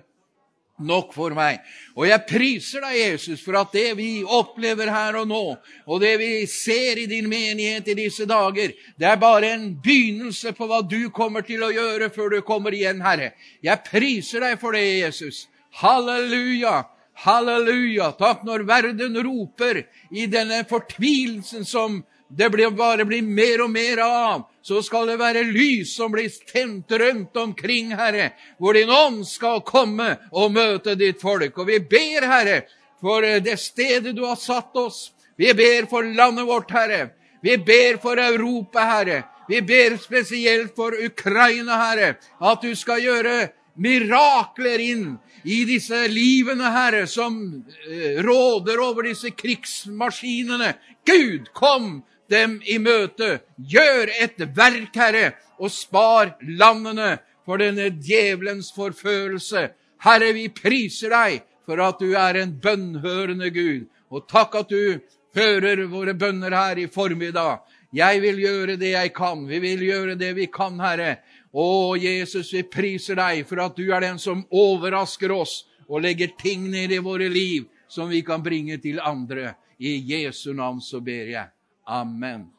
[0.77, 1.61] nok for meg.
[1.95, 5.43] Og jeg priser deg, Jesus, for at det vi opplever her og nå,
[5.87, 10.55] og det vi ser i din menighet i disse dager, det er bare en begynnelse
[10.57, 13.33] på hva du kommer til å gjøre før du kommer igjen, Herre.
[13.63, 15.45] Jeg priser deg for det, Jesus.
[15.81, 16.83] Halleluja!
[17.23, 18.11] Halleluja!
[18.19, 24.43] Takk når verden roper i denne fortvilelsen som det bare blir mer og mer av
[24.65, 29.61] så skal det være lys som blir tent rundt omkring, Herre, hvor din ånd skal
[29.61, 31.59] komme og møte ditt folk.
[31.61, 32.63] Og vi ber, Herre,
[32.97, 35.11] for det stedet du har satt oss.
[35.37, 37.11] Vi ber for landet vårt, Herre.
[37.45, 39.19] Vi ber for Europa, Herre.
[39.47, 43.35] Vi ber spesielt for Ukraina, Herre, at du skal gjøre
[43.77, 45.05] mirakler inn
[45.45, 47.37] i disse livene, Herre, som
[47.85, 50.73] eh, råder over disse krigsmaskinene.
[51.05, 51.99] Gud, kom
[52.31, 53.39] dem i møte.
[53.57, 59.69] Gjør et verk, Herre, og spar landene for denne djevelens forførelse.
[60.05, 63.85] Herre, vi priser deg for at du er en bønnhørende Gud.
[64.13, 64.99] Og takk at du
[65.35, 67.63] hører våre bønner her i formiddag.
[67.95, 69.45] Jeg vil gjøre det jeg kan.
[69.47, 71.19] Vi vil gjøre det vi kan, Herre.
[71.55, 76.33] Å, Jesus, vi priser deg for at du er den som overrasker oss og legger
[76.39, 79.53] ting ned i våre liv som vi kan bringe til andre.
[79.79, 81.54] I Jesu navn så ber jeg.
[81.87, 82.53] Amen.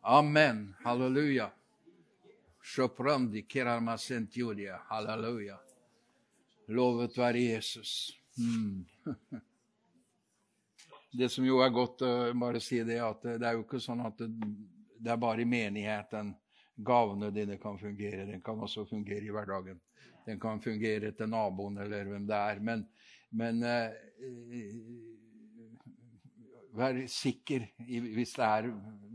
[0.00, 0.74] Amen.
[0.84, 1.50] Halleluja.
[4.88, 5.58] Halleluja.
[6.66, 8.10] Lovet være Jesus.
[8.38, 8.84] Mm.
[11.18, 14.02] Det som jo er godt å bare si det, at det er jo ikke sånn
[14.02, 14.32] at det,
[14.98, 16.32] det er bare i menigheten
[16.74, 18.24] gavene dine kan fungere.
[18.26, 19.78] Den kan også fungere i hverdagen.
[20.26, 22.58] Den kan fungere til naboen eller hvem det er.
[22.58, 22.82] Men,
[23.30, 23.94] men eh,
[26.74, 27.66] vær sikker.
[27.86, 28.68] Hvis det er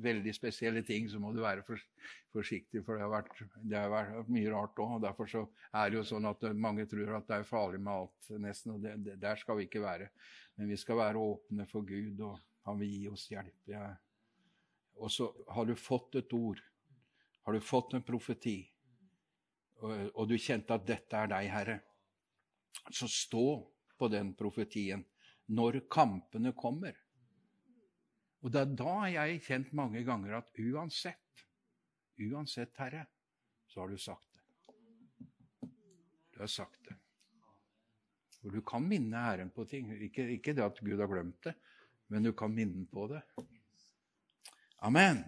[0.03, 1.81] veldig spesielle ting, så må du være for,
[2.33, 2.83] forsiktig.
[2.85, 4.97] For det har vært, det har vært mye rart òg.
[5.03, 8.75] Derfor er det jo sånn at mange tror at det er farlig med alt, nesten.
[8.75, 10.09] Og det, det, der skal vi ikke være.
[10.59, 12.37] Men vi skal være åpne for Gud, og
[12.67, 13.55] Han vil gi oss hjelp.
[13.71, 13.85] Ja.
[14.99, 16.59] Og så har du fått et ord.
[17.47, 18.59] Har du fått en profeti,
[19.79, 21.79] og, og du kjente at 'dette er deg, Herre',
[22.91, 23.45] så stå
[23.97, 25.01] på den profetien
[25.49, 26.93] når kampene kommer.
[28.39, 31.43] Og er da jeg kjent mange ganger at uansett,
[32.29, 33.05] uansett, Herre,
[33.67, 35.69] så har du sagt det.
[36.33, 36.95] Du har sagt det.
[38.39, 39.91] For du kan minne Herren på ting.
[40.07, 41.57] Ikke, ikke det at Gud har glemt det,
[42.07, 43.21] men du kan minne på det.
[44.87, 45.25] Amen.